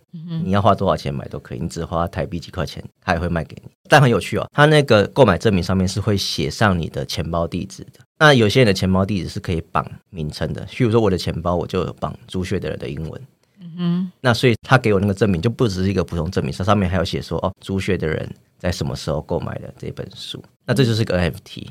[0.43, 3.71] 你要花多少钱买都可以，你只花台币几块钱，他也会卖给你。
[3.91, 8.01] 但很有趣哦，他那个购买证明上面是会写上你的钱包地址的。
[8.19, 13.21] 那有些人的钱包地址是可以绑名称的，譬如说我的钱包我就有绑朱学德的英文。
[13.83, 18.29] 嗯，那所以他给我那个证明就不只是一个普通证明，它上面还有写说哦，朱学的人
[18.61, 21.67] 在什么时候购买的这本书，那这就是个 NFT。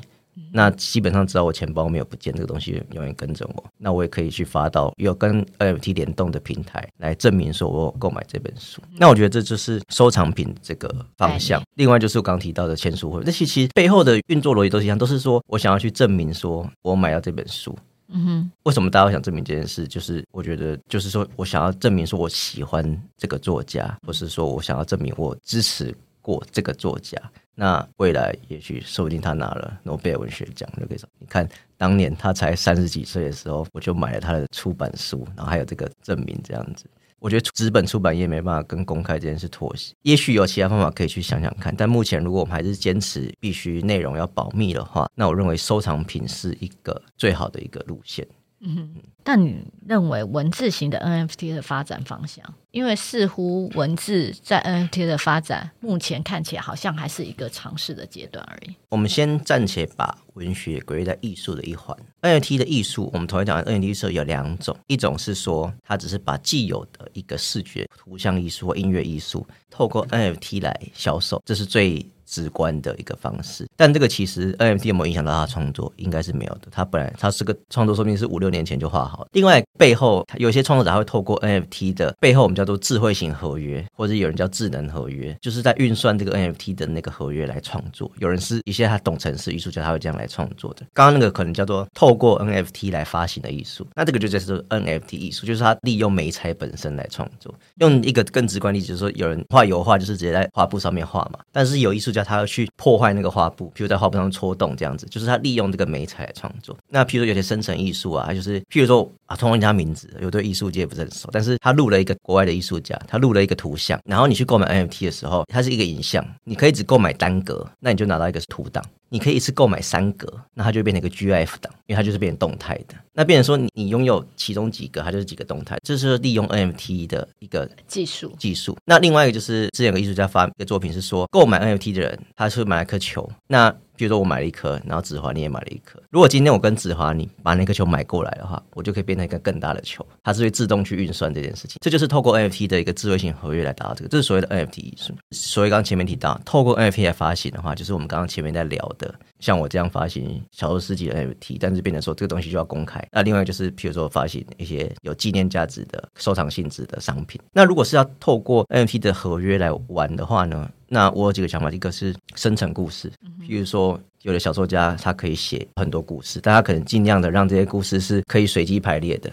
[0.52, 3.64] 那基本上只要我钱包没有不见，这个东西永远跟着我。
[3.76, 8.80] 那我也可以去发到有跟 NFT 联动的平台来证明说我有购买这本书。
[8.96, 11.62] 那我觉得这就是收藏品这个方向。
[11.74, 17.76] 另外就是我刚刚提到的签书会，这其实背后的运作逻辑都是一样，都是说我想要去证明说我买到这本书。
[18.12, 19.86] 嗯哼，为什么大家会想证明这件事？
[19.86, 27.18] 就是我觉得，就是说我想要证明说我喜欢这个作家，或是说我想要证明我支持过这个作家。
[27.54, 36.86] 那未来也许说不定他拿了诺贝尔文学奖就可以说，你看当年他才三十几岁的时候，我就买了他的出版书，然后还有这个证明这样子。
[37.18, 41.74] 我觉得纸本出版业没办法跟公开这件事妥协，也许有其他方法可以去想想看。
[41.76, 48.26] 但目前如果我们还是坚持必须内容要保密的话，那我认为收藏品是一个最好的一个路线。
[48.62, 52.44] 嗯，但你认为文字型的 NFT 的发展方向？
[52.70, 58.74] 因为似乎文字在 NFT 的发展，目前看起来好像还是一个尝试的阶段而已。
[58.90, 61.96] 我们先暂且把文学归类在艺术的一环。
[62.20, 75.92] NFT 的艺术，我们头先讲 NFT 时候有两种，一种是说它只是把既有的一个视觉、图像艺术或音乐艺术，透过 NFT 来销售，这是最直观的一个方式，但这个其实 NFT 有没有影响到他创作？
[75.96, 76.68] 应该是没有的。
[76.70, 79.26] 他本来他是个创作，说明是五六年前就画好。
[79.32, 88.08] 另外，背后有些创作者还会透过 NFT 的背后，我们叫做智慧型合约，或者有人叫智能合约，就是在运算这个 NFT 的那个合约来创作。
[88.18, 90.86] 有人是一些他懂程式艺术家，他会这样来创作的。
[90.94, 97.52] 刚刚那个可能叫做透过 NFT 来发行的艺术，那这个就叫做 NFT 艺术，就是他利用美材本身来创作。
[97.78, 101.40] 用一个更直观例子，就是说有人画油画，就是直接在画布上面画嘛。
[101.50, 102.19] 但是有艺术家。
[102.22, 106.76] 他要去破坏那个画布，譬如在画布上戳洞这样子，就是他利用这个媒材来创作。
[106.88, 118.84] 那譬如说有些生成艺术啊，就是譬如说啊，通过他名字，有对艺术界不是很熟，但是他录了一个国外的艺术家，他录了一个图像，然后你去购买 NFT 的时候，它是一个影像，你可以只购买单格，那你就拿到一个图档。
[119.10, 122.94] 你可以一次购买三格，那它就变成一个 GIF 档，因为它就是变成动态的。
[123.12, 128.76] 那变成说你你拥有其中几个，它就是几个动态，这是利用 NFT 的一个技术技术。
[128.86, 133.76] 那另外一个就是之前有个艺术家发一个作品是说，购买 NFT 的人，他是买了一颗球，那。
[134.00, 136.02] 比如说我买了一颗，然后子华你也买了一颗。
[136.08, 140.06] 如果今天我跟子华你把那颗球买过来的话，我就可以变成一个更大的球。
[140.24, 141.76] 它是会自动去运算这件事情。
[141.82, 144.08] 这就是透过 NFT 的一个智慧型合约来达到这个。
[144.08, 145.12] 这是所谓的 NFT 艺术。
[145.32, 153.06] 所以刚刚前面提到，透过 NFT 来发行的话，就是我们刚刚前面在聊的，像我这样发行小说诗集的 NFT，但是变成说这个东西就要公开。
[153.12, 157.38] 那另外就是，譬如说发行一些有纪念价值的收藏性质的商品。
[157.52, 160.70] 那如果是要透过 NFT 的合约来玩的话呢？
[160.92, 163.10] 那我有几个想法，一个是生成故事，
[163.46, 169.30] 比如说有的小说家他可以写很多故事，但他可能尽量的让这些故事是可以随机排列的。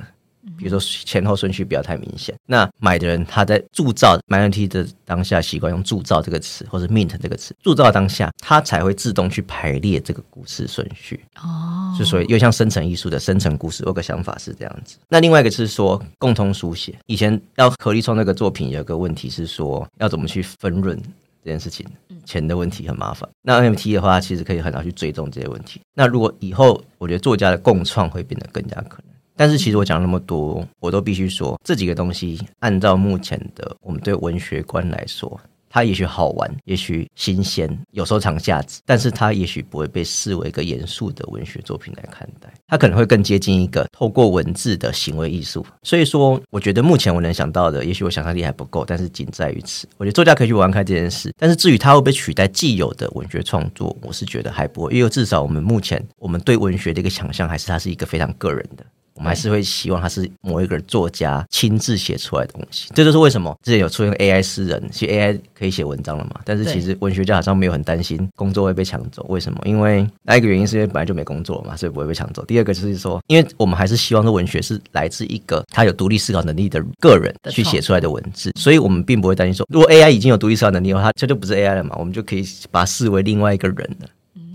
[0.58, 2.34] 比如说前后顺序不要太明显。
[2.48, 11.24] 那买的人他在铸造买 NFT 的当下习惯用铸造这个词，或者 mint 这个词，铸造当下他才会自动去排列这个故事顺序。
[11.36, 14.98] 哦，就所以又像生成艺术的生成故事，我有个想法是这样子。
[15.10, 21.00] 那另外一个是说共同书写，以前要合力创那个作品，有个问题是说要怎么去分润
[21.48, 21.88] 这件事情，
[22.26, 23.28] 钱的问题很麻烦。
[23.42, 25.80] 那 NFT 的话，其实可以很好去追踪这些问题。
[25.94, 29.16] 那如果以后，我觉得作家的共创会变得更加可能。
[29.34, 45.66] 但是其实我讲那么多，我都必须说，这几个东西按照目前的我们对文学观来说，它也许好玩，也许新鲜，有收藏价值，但是它也许不会被视为一个严肃的文学作品来看待，它可能会更接近一个透过文字的行为艺术。
[45.84, 49.88] 所以说，我觉得目前我能想到的，也许我想象力还不够，但是仅在于此。
[49.98, 58.86] 我觉得作家可以去玩开这件事，但是至于它会不会取代既有的文学创作，我是觉得还不会，因为至少我们目前我们对文学的一个想象，还是它是一个非常个人的。
[59.18, 66.40] 我们还是会希望它是某一个作家亲自写出来的东西，这就是为什么之前有出现 AI 诗人，其实 AI 可以写文章了嘛？
[66.46, 69.60] 但是其实文学家好像没有很担心工作会被抢走，为什么？
[69.66, 72.46] 因为那一个原因是因为本来就没工作嘛，所以不会被抢走。
[72.46, 84.08] 第二个就是说，因为我们还是希望说文学是来自一个他有独立思考能力的个人去写出来的文字，所以我们并不会担心说，如果 AI 已经有独立思考能力的话，它这就不是 AI 了嘛，我们就可以把它视为另外一个人了。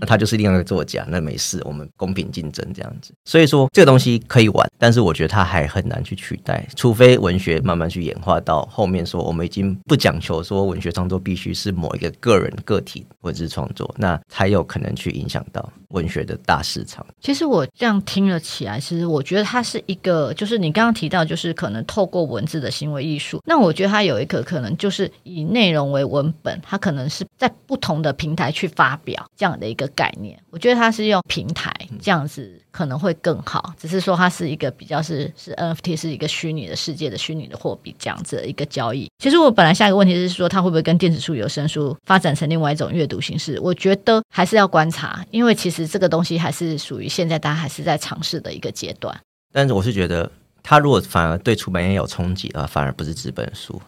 [0.03, 3.13] 那他就是另外一个作家，那没事，我们公平竞争这样子。
[3.23, 17.05] 所以说这个东西可以玩，但是我觉得它还很难去取代，除非文学慢慢去演化到后面，说我们已经不讲求说文学创作必须是某一个个人个体文字创作，那才有可能去影响到文学的大市场。
[17.21, 23.39] 其实我这样听了起来，其实我觉得它是一个，就是你刚刚提到，就是可能透过文字的行为艺术。
[23.45, 29.89] 那我觉得它有一个可能，就是以内容为文本，它可能是在不同的平台去发表这样的一个。
[29.95, 31.71] 概念，我觉得它是用平台
[32.01, 33.73] 这样子可能会更好。
[33.79, 39.09] 只是说它是一个比较是是 NFT 是一个虚拟的世界的虚拟的货币这样子的一个交易。
[39.19, 43.57] 其实我本来下一个问题是说，它会不会跟电子书、有声书发展成另外一种阅读形式？
[43.61, 49.17] 我觉得还是要观察，因为其实这个东西还是属于现在大家还是在尝试的一个阶段。
[49.53, 50.29] 但是我是觉得，
[50.63, 53.81] 它如果反而对出版业有冲击的话，反而不是纸本书。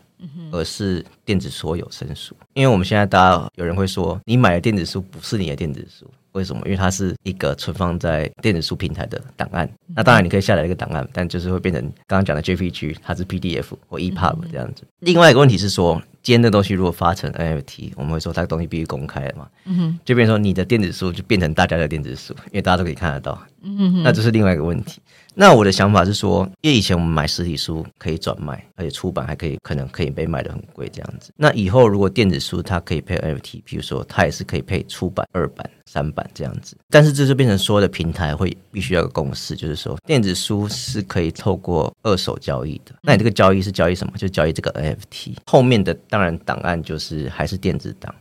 [0.51, 6.61] 而是电子书、有声书，因为我们现在大家有人会说，你买的电子书不是你的电子书，为什么？
[6.65, 9.67] 因为它是一个存放在电子书平台的档案。
[9.95, 14.83] 那当然你可以下载一个档案，但就是会变成刚刚讲的 JPG，它是 PDF 或 EPUB 这样子。
[14.99, 19.47] 另外一个问题是说，今天的东西如果发成 NFT，我们会说它的东西必须公开了嘛？
[19.63, 23.41] 嗯哼，就变成说你的电子书就变成大家的电子书，因为大家都可以看得到。
[23.61, 25.01] 嗯哼，那这是另外一个问题。
[25.37, 31.31] 那我的想法是说，因为以前我们买实体书可以转卖，而且出版还可以，可能可以被卖得很贵这样子。
[31.35, 36.77] 那以后如果电子书它可以配 NFT，比如说它也是可以配出版二版、三版这样子。
[36.89, 42.93] 但是这就变成所有的平台会必须要有共识，就是说电子书是可以透过二手交易的。
[43.01, 44.13] 那你这个交易是交易什么？
[44.17, 45.35] 就交易这个 NFT。
[45.45, 48.13] 后面的当然档案就是还是电子档。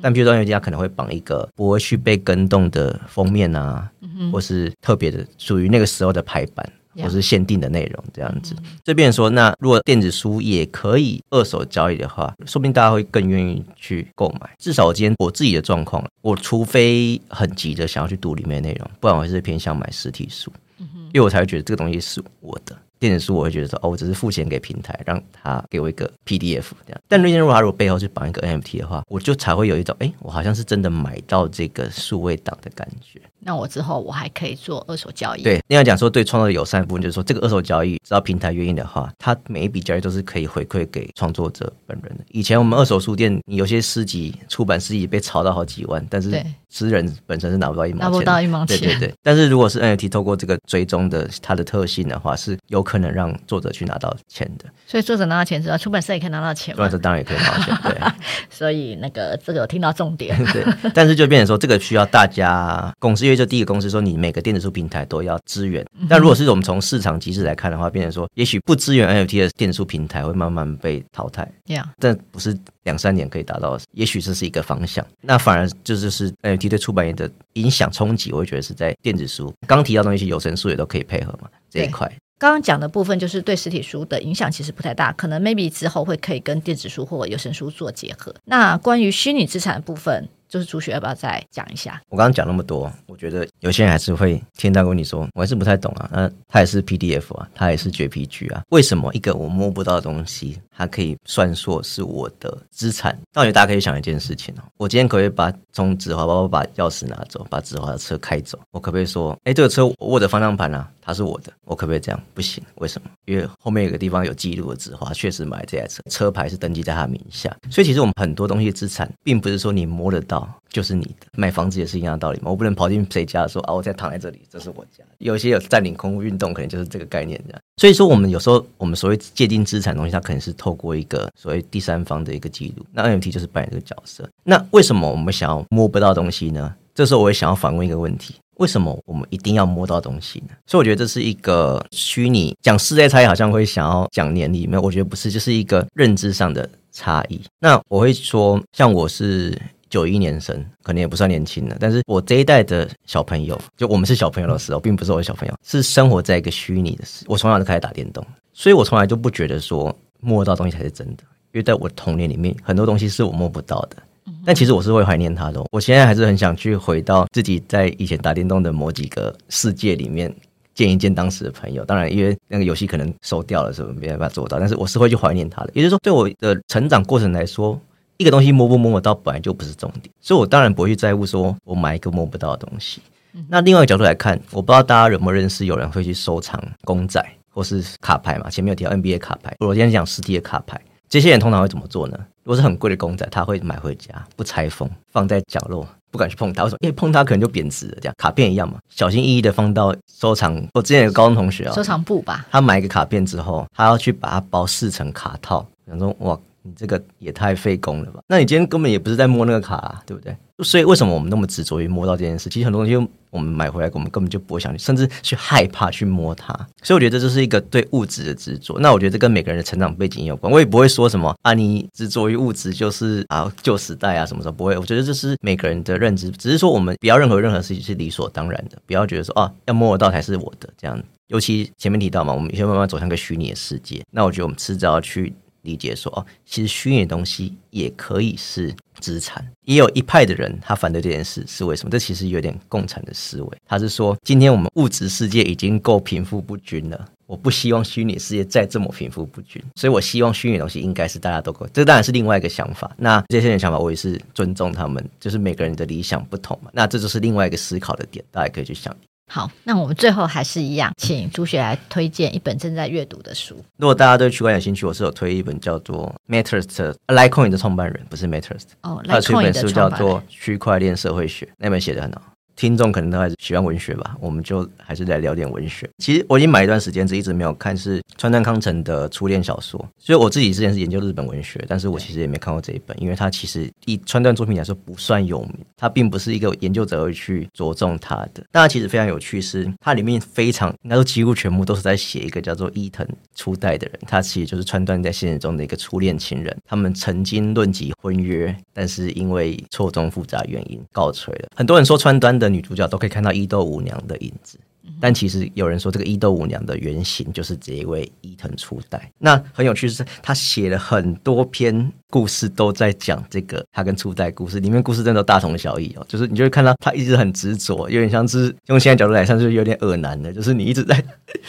[0.00, 8.54] 但比如说，人家可能会绑一个不会去被更动的封面啊，嗯、或是特别的属于那个时候的排版，或是限定的内容这样子。
[8.84, 14.50] 这边、说，那如果电子书也可以二手交易的话，说不定大家会更愿意去购买。
[14.58, 22.76] 至少我今天我自己的状况，我除非很急着想要去读里面的内容，不然我还是偏向买实体书，嗯、因为我才会觉得这个东西是我的。
[23.02, 27.00] 电子书我会觉得说，哦，我只是付钱给平台，让他给我一个 PDF 这样。
[27.08, 33.20] 但如果他如果背后是绑一个 NFT 的话，我就才会有一种，哎，我好像是真的买到这个数位档的感觉。
[33.44, 35.42] 那我之后我还可以做二手交易。
[35.42, 42.24] 对，另外讲说对创作友善的部分，就是说这个二手交易，只要平台愿意的话，它每一笔交易都是可以回馈给创作者本人的。
[42.28, 46.30] 以前我们二手书店，有些诗集出版诗集被炒到好几万，但是
[46.70, 48.78] 诗人本身是拿不到一毛钱，拿不到一毛钱。
[48.78, 49.14] 对对对。
[49.22, 54.66] 但是如果是 NFT 透过这个追踪的它的特性的话，是有可能让作者去拿到钱的。
[54.86, 56.74] 所以作者拿到钱之后，出版社也可以拿到钱。
[56.74, 57.78] 出版社当然也可以拿到钱。
[57.82, 58.12] 对。
[58.50, 60.36] 所以那个这个有听到重点。
[60.52, 60.64] 对。
[60.94, 64.22] 但是就变成说，这个需要大家公司，因为就第一个公司说你。
[64.22, 71.50] 每个电子书平台都要支援，但如果是我们从市场机制来看的话，变成说，也许不支援 NFT 的电子书平台会慢慢被淘汰。
[71.66, 71.86] Yeah.
[71.98, 75.04] 但不是两三年可以达到，也许这是一个方向。
[75.22, 79.52] 那反而就是 NFT 对出版业的影响冲击，我会觉得是在电子书。
[79.66, 82.08] 刚提到的东西，有声书也都可以配合嘛，这一块。
[82.38, 88.32] 刚刚讲的部分就是对实体书的影响其实不太大，可能 maybe 之后会可以跟电子书或有声书做结合。
[88.44, 90.28] 那关于虚拟资产的部分。
[90.52, 91.98] 就是主学要不要再讲一下？
[92.10, 96.10] 我刚刚讲那么多，我觉得有些人还是会听到跟你说，我还是不太懂啊。
[96.12, 103.18] 那它也是 PDF 啊，它也是 JPG 啊，为什么一个我摸不到的东西，它可以算作是我的资产？
[103.32, 108.58] 那我觉得大家可以想一件事情哦，我今天可不可以把从纸华包包把钥匙拿走，把纸华的车开走？
[108.72, 111.52] 我可不可以说，哎，这个车我握着方向盘啊，它是我的？
[111.64, 112.22] 我可不可以这样？
[112.32, 113.10] 不行，为什么？
[113.26, 117.54] 因为后面有个地方有记录的纸花，确实买这台车，车牌是登记在他名下。
[117.70, 120.48] 所以其实我们很多东西资产，并不是说你摸得到。
[120.72, 122.50] 就是你的，买房子也是一样的道理嘛。
[122.50, 125.04] 我不能跑进谁家说啊，我在躺在这里，这是我家。
[125.18, 127.60] 有些有占领空屋运动，可能就是这个概念这样。
[127.76, 132.86] 所以说，我们有时候我们所谓界定资产的东西，它可能是透过一个所谓第三方的一个记录。
[132.90, 134.26] 那 NFT 就是扮演这个角色。
[134.44, 136.74] 那为什么我们想要摸不到东西呢？
[136.94, 140.54] 这时候我也想要反问一个问题：为什么我们一定要摸到东西呢？
[140.66, 144.80] 所以我觉得这是一个虚拟讲世代差异，好像会想要讲年龄，没有？
[144.80, 147.40] 我觉得不是，就是一个认知上的差异。
[147.58, 149.60] 那我会说，像我是。
[149.92, 157.26] 九一年生，可能也不算年轻了，但是我这一代的小朋友，就我们是小朋友的时候，并不是我的小朋友，是生活在一个虚拟的时。
[157.28, 163.96] 我从小就开始打电动，所以我从来就不觉得说摸到东西才是真的，因为在我的童年里面，很多东西是我摸不到的。
[164.44, 170.34] 但其实我是会怀念他的，我现在还是很想去回到自己在以前打电动的某几个世界里面，
[170.74, 171.84] 见一见当时的朋友。
[171.84, 175.70] 当然，因为那个游戏可能收掉了，是没办法做到，但是我是会去怀念他的。
[175.74, 177.80] 也就是说，对我的成长过程来说。
[178.18, 183.00] 一个东西摸不摸得到，本来就不是重点，所以我当然不会去在乎说我买一个摸不到的东西。
[183.48, 187.20] 那另外一个角度来看，我不知道大家有没有认识有人会去收藏公仔
[187.50, 188.48] 或是卡牌嘛？
[188.48, 192.18] 前面有提到 NBA 卡牌，我今天讲实体的卡牌，这些人通常会怎么做呢？
[192.44, 196.64] 如果是很贵的公仔，他会买回家不拆封，放在角落，不敢去碰它。
[196.64, 196.78] 为什么？
[196.82, 197.98] 因为碰它可能就贬值了。
[198.00, 200.54] 这样卡片一样嘛，小心翼翼的放到收藏。
[200.74, 206.38] 我之前有个高中同学啊、哦，收藏部吧，他买一个卡片之后，他要去把它包四层卡套，想说哇。
[206.64, 208.20] 你这个也太费工了吧？
[208.28, 210.32] 那你今天根本也不是在摸那个卡啊，对不对？
[210.62, 212.48] 所以为什么我们那么执着于摸到这件事？
[212.48, 216.52] 其实很多东西我们买回来，我们根本就不会想去，甚至去害怕去摸它。
[216.82, 218.78] 所以我觉得这是一个对物质的执着。
[218.80, 220.52] 那我觉得这跟每个人的成长背景有关。
[220.52, 224.76] 我也不会说什么啊，你执着于物质就是啊旧时代啊什么的，不会。
[224.76, 231.02] 我觉得这是每个人的认知，只是说我们不要任何任何事情是理所当然的，不要觉得说啊要摸得到才是我的这样。
[231.28, 234.02] 尤其前面提到嘛，我们先慢慢走向一个虚拟的世界。
[234.10, 235.32] 那我觉得我们迟早要去。
[235.62, 239.44] 理解说哦，其实虚拟东西也可以是资产。
[239.64, 241.90] 也有一派的人，他反对这件事是为什么？
[241.90, 243.58] 这其实有点共产的思维。
[243.66, 251.66] 他是说，今天我们物质世界已经够贫富不均了，我不希望虚拟世界再这么贫富不均，所以我希望虚拟东西应该是大家都够。
[251.72, 252.90] 这当然是另外一个想法。
[252.96, 256.70] 那这些人想法，我也是尊重他们，就是每个人的理想不同嘛。
[256.74, 258.94] 那这就是另外一个思考的点，大家可以去想。
[259.28, 263.56] 好，那我们最后还是一样，请朱雪来推荐一本正在阅读的书。
[263.78, 272.31] 如果大家对区块链有兴趣，我是有推一本叫做 Matters Litecoin 的创办人，不是 Matters 哦，他出一本书叫做《区块链社会学》，那本写的很好。
[272.56, 275.88] 听众可能都还是喜欢文学吧，我们就还是来聊点文学。
[275.98, 279.78] 其实我已经买一段时间，只一直没有看，是川端康成的初恋小说。
[279.98, 288.44] 所以我自己之前是研究日本文学，但是我其实也没看过这一本，因为它其实以川端作品来说不算有名，它并不是一个研究者会去着重它的。
[288.50, 296.56] 但它其实非常有趣，是它里面非常应该说几乎全部都是在写一个叫做伊藤初代的人，他其实就是川端在现实中的一个初恋情人。
[296.64, 301.48] 他们曾经论及婚约，但是因为错综复杂原因告吹了。
[301.54, 304.58] 很多人说川端的女主角都可以看到伊豆舞娘的影子，
[305.00, 309.10] 但其实有人说这个伊豆舞娘的原型就是这一位伊藤初代。
[309.18, 316.04] 那很有趣的是，他写了很多篇故事都在讲这个他跟初代故事，里面故事真的大同小异哦。
[316.08, 321.02] 就是你就会看到他一直很执着，有点像是用现在角度来看，就是有点恶男的，就是你一直在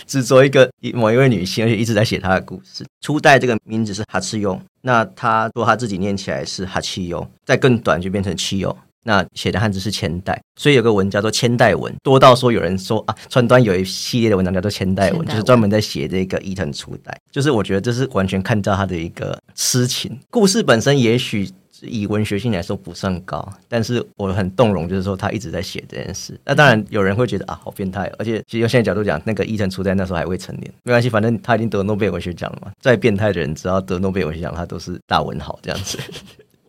[0.06, 2.86] 执着一个某一位女性，而且一直在写她的故事。
[3.02, 8.76] 初代这个名字是哈次优，那他说他自己念起来是哈七优，再更短就变成七优。
[9.04, 17.16] 那写的汉字是千代，所以有个文叫做千代文，多到说有人说啊，川端有一系列的文章叫做千代文，代文就是专门在写这个伊藤初代。
[17.32, 20.18] 就是我觉得这是完全看到他的一个痴情。
[20.30, 21.50] 故事本身也许
[21.82, 26.40] 以文学性来说不算高，但是我很动容，就是说他一直在写这件事。
[26.46, 32.72] 那当然有人会觉得啊，好变态，而且其实用现在角度讲，那个伊藤初代那时候还未成年，没关系，反正他已经得诺贝尔文学奖了嘛。
[32.80, 35.98] 再变态的人，只要得诺贝尔文学奖，他都是大文豪这样子。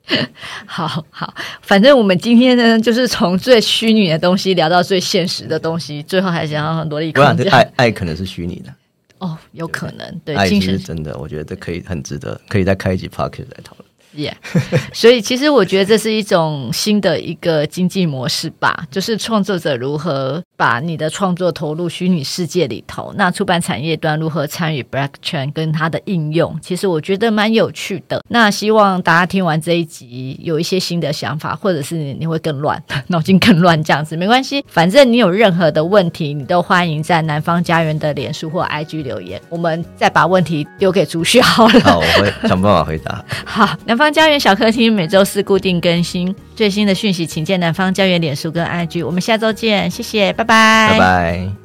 [0.66, 8.72] 好好，反正我们今天呢，就是从最虚拟的东西聊到最现实的东西，最后还想要很多的一个爱，爱可能是虚拟的
[9.18, 13.88] 哦，有可能对，爱其实是真的，我觉得这可以很值得，可以再开一集 podcast 来讨论。
[14.92, 28.22] 所以其实我觉得这是一种新的一个经济模式吧，就是创作者如何把你的创作投入虚拟世界里头，那出版产业端如何参与 Blockchain 跟它的应用，其实我觉得蛮有趣的。
[28.28, 41.80] 那希望大家听完这一集有一些新的想法，或者是你会更乱， 脑筋更乱这样子，没关系，反正你有任何的问题，你都欢迎在南方家园的脸书或 IG 留言，我们再把问题丢给朱旭好了。
[41.80, 43.24] 好，我会想办法回答。
[43.44, 44.03] 好，南方。
[44.04, 49.02] 南方家园小客厅每周四固定更新最新的讯息，请见南方家园脸书跟 IG。
[49.06, 51.63] 我们下周见，谢谢，拜拜，拜拜。